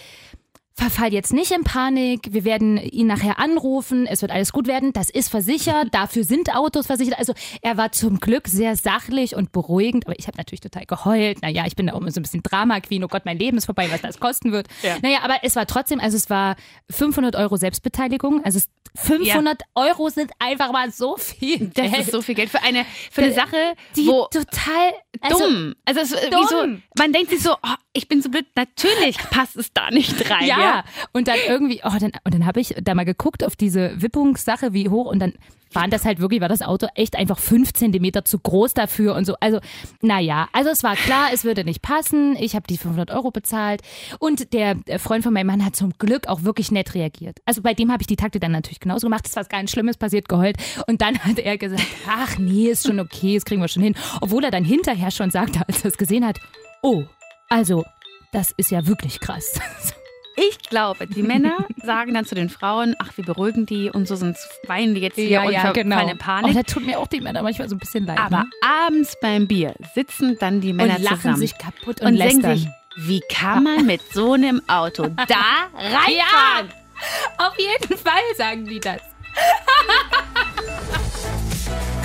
verfall 0.77 1.13
jetzt 1.13 1.33
nicht 1.33 1.53
in 1.53 1.65
Panik, 1.65 2.29
wir 2.33 2.45
werden 2.45 2.77
ihn 2.77 3.07
nachher 3.07 3.39
anrufen, 3.39 4.07
es 4.07 4.21
wird 4.21 4.31
alles 4.31 4.53
gut 4.53 4.67
werden, 4.67 4.93
das 4.93 5.09
ist 5.09 5.31
versichert, 5.31 5.89
dafür 5.93 6.23
sind 6.23 6.55
Autos 6.55 6.87
versichert. 6.87 7.19
Also 7.19 7.33
er 7.63 7.79
war 7.79 7.93
zum 7.93 8.21
Glück 8.21 8.47
sehr 8.47 8.77
sachlich 8.77 9.35
und 9.35 9.53
beruhigend, 9.53 10.07
aber 10.07 10.19
ich 10.19 10.27
habe 10.27 10.37
natürlich 10.37 10.61
total 10.61 10.85
geheult. 10.85 11.41
Naja, 11.41 11.65
ich 11.67 11.77
bin 11.77 11.87
da 11.87 11.95
auch 11.95 12.01
immer 12.01 12.11
so 12.11 12.21
ein 12.21 12.25
bisschen 12.25 12.43
Drama-Queen, 12.43 13.03
oh 13.05 13.09
Gott, 13.09 13.25
mein 13.25 13.39
Leben 13.39 13.57
ist 13.57 13.65
vorbei, 13.65 13.89
was 13.91 14.03
das 14.03 14.21
kosten 14.21 14.53
wird. 14.53 14.69
Ja. 14.83 14.97
Naja, 15.03 15.21
aber 15.23 15.39
es 15.43 15.57
war 15.57 15.67
trotzdem, 15.67 15.99
also 15.99 16.17
es 16.17 16.29
war 16.29 16.57
500 16.91 17.37
Euro 17.37 17.57
Selbstbeteiligung, 17.57 18.45
also 18.45 18.61
500 18.97 19.61
ja. 19.61 19.67
Euro 19.75 20.09
sind 20.09 20.31
einfach 20.39 20.73
mal 20.73 20.91
so 20.91 21.17
viel 21.17 21.69
Geld. 21.69 21.93
Das 21.93 22.01
ist 22.01 22.13
so 22.13 22.23
viel 22.23 22.35
Geld 22.35 22.51
für 22.51 22.63
eine, 22.63 22.85
für 23.11 23.23
eine 23.23 23.33
Sache, 23.33 23.75
die 23.95 24.07
wo 24.07 24.27
total 24.31 24.93
also, 25.21 25.39
dumm. 25.39 25.75
Also 25.85 26.01
es, 26.01 26.11
dumm. 26.11 26.83
Wie 26.95 27.03
man 27.03 27.13
denkt 27.13 27.31
sich 27.31 27.43
so, 27.43 27.53
oh, 27.53 27.75
ich 27.93 28.09
bin 28.09 28.23
so 28.23 28.29
blöd, 28.29 28.47
natürlich 28.55 29.19
passt 29.31 29.57
es 29.57 29.73
da 29.73 29.91
nicht 29.91 30.31
rein. 30.31 30.47
Ja, 30.47 30.59
ja. 30.59 30.66
Und 31.13 31.29
dann 31.29 31.39
irgendwie, 31.49 31.81
oh, 31.85 31.97
dann, 31.99 32.13
und 32.25 32.35
dann 32.35 32.47
habe 32.47 32.61
ich 32.61 32.75
da 32.83 32.95
mal 32.95 33.05
geguckt 33.05 33.45
auf 33.45 33.57
diese 33.57 34.01
Wippungssache, 34.01 34.73
wie 34.73 34.89
hoch, 34.89 35.07
und 35.07 35.19
dann 35.19 35.35
waren 35.73 35.91
das 35.91 36.05
halt 36.05 36.21
wirklich, 36.21 36.41
war 36.41 36.49
das 36.49 36.63
Auto 36.63 36.87
echt 36.95 37.17
einfach 37.17 37.39
fünf 37.39 37.73
Zentimeter 37.73 38.25
zu 38.25 38.39
groß 38.39 38.75
dafür 38.75 39.15
und 39.15 39.27
so. 39.27 39.35
Also, 39.41 39.61
naja, 40.01 40.49
also 40.53 40.71
es 40.71 40.83
war 40.83 40.97
klar, 40.97 41.29
es 41.33 41.45
würde 41.45 41.65
nicht 41.65 41.83
passen. 41.83 42.37
Ich 42.37 42.55
habe 42.55 42.67
die 42.67 42.79
500 42.79 43.11
Euro 43.11 43.31
bezahlt 43.31 43.83
und 44.19 44.53
der 44.53 44.77
Freund 44.99 45.23
von 45.23 45.33
meinem 45.33 45.49
Mann 45.49 45.65
hat 45.65 45.77
zum 45.77 45.93
Glück 45.99 46.29
auch 46.29 46.43
wirklich 46.43 46.73
nett 46.73 46.95
reagiert. 46.95 47.41
Also 47.45 47.63
bei 47.63 47.75
dem 47.75 47.93
habe 47.93 48.03
ich 48.03 48.07
die 48.07 48.17
Takte 48.17 48.41
dann 48.41 48.53
natürlich 48.53 48.81
genauso 48.81 49.07
gemacht. 49.07 49.27
Es 49.27 49.37
war 49.37 49.43
was 49.43 49.49
ganz 49.49 49.71
Schlimmes 49.71 49.97
passiert, 49.97 50.29
geheult. 50.29 50.57
Und 50.87 51.03
dann 51.03 51.19
hat 51.19 51.39
er 51.39 51.59
gesagt, 51.59 51.83
ach 52.09 52.39
nee, 52.39 52.69
ist 52.69 52.87
schon 52.87 52.99
okay, 52.99 53.35
das 53.35 53.45
kriegen 53.45 53.61
wir 53.61 53.69
schon 53.69 53.83
hin. 53.83 53.95
Obwohl 54.21 54.45
er 54.45 54.51
dann 54.51 54.65
hinterher 54.65 55.11
schon 55.11 55.31
sagte, 55.31 55.61
als 55.69 55.85
er 55.85 55.91
es 55.91 55.99
gesehen 55.99 56.25
hat, 56.25 56.39
oh, 56.83 57.05
also, 57.49 57.85
das 58.33 58.53
ist 58.57 58.71
ja 58.71 58.87
wirklich 58.87 59.21
krass. 59.21 59.61
Ich 60.37 60.59
glaube, 60.69 61.07
die 61.07 61.23
Männer 61.23 61.65
sagen 61.83 62.13
dann 62.13 62.27
zu 62.27 62.35
den 62.35 62.51
Frauen, 62.51 62.95
ach, 62.99 63.17
wir 63.17 63.25
beruhigen 63.25 63.65
die 63.65 63.89
und 63.91 64.07
so, 64.07 64.17
sonst 64.17 64.47
weinen 64.67 64.95
die 64.95 65.01
jetzt 65.01 65.15
hier 65.15 65.29
ja, 65.29 65.43
und 65.45 65.53
ja, 65.53 65.73
genau. 65.73 65.97
keine 65.97 66.15
Panik. 66.15 66.51
Oh, 66.51 66.55
da 66.55 66.63
tut 66.63 66.85
mir 66.85 66.99
auch 66.99 67.07
die 67.07 67.23
Männer 67.23 67.43
manchmal 67.43 67.71
so 67.71 67.75
ein 67.75 67.79
bisschen 67.79 68.05
leid. 68.05 68.19
Aber 68.19 68.41
ne? 68.41 68.51
abends 68.87 69.17
beim 69.23 69.47
Bier 69.47 69.75
sitzen 69.95 70.37
dann 70.39 70.61
die 70.61 70.75
Männer 70.75 70.97
und 70.97 71.03
lachen 71.03 71.17
zusammen 71.17 71.37
sich 71.39 71.57
kaputt 71.57 72.03
und, 72.03 72.09
und 72.09 72.15
lästern. 72.15 72.43
denken 72.43 72.59
sich, 72.59 72.69
wie 72.97 73.21
kann 73.33 73.65
man 73.65 73.87
mit 73.87 74.03
so 74.13 74.35
einem 74.35 74.61
Auto 74.69 75.07
da 75.07 75.69
reinfahren? 75.75 76.69
Ja, 76.69 77.47
auf 77.47 77.59
jeden 77.59 77.97
Fall 77.99 78.23
sagen 78.37 78.67
die 78.67 78.81
das. 78.81 79.01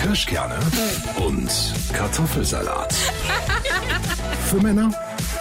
Kirschkerne 0.01 0.57
und 1.17 1.49
Kartoffelsalat. 1.93 2.93
Für 4.49 4.57
Männer 4.57 4.91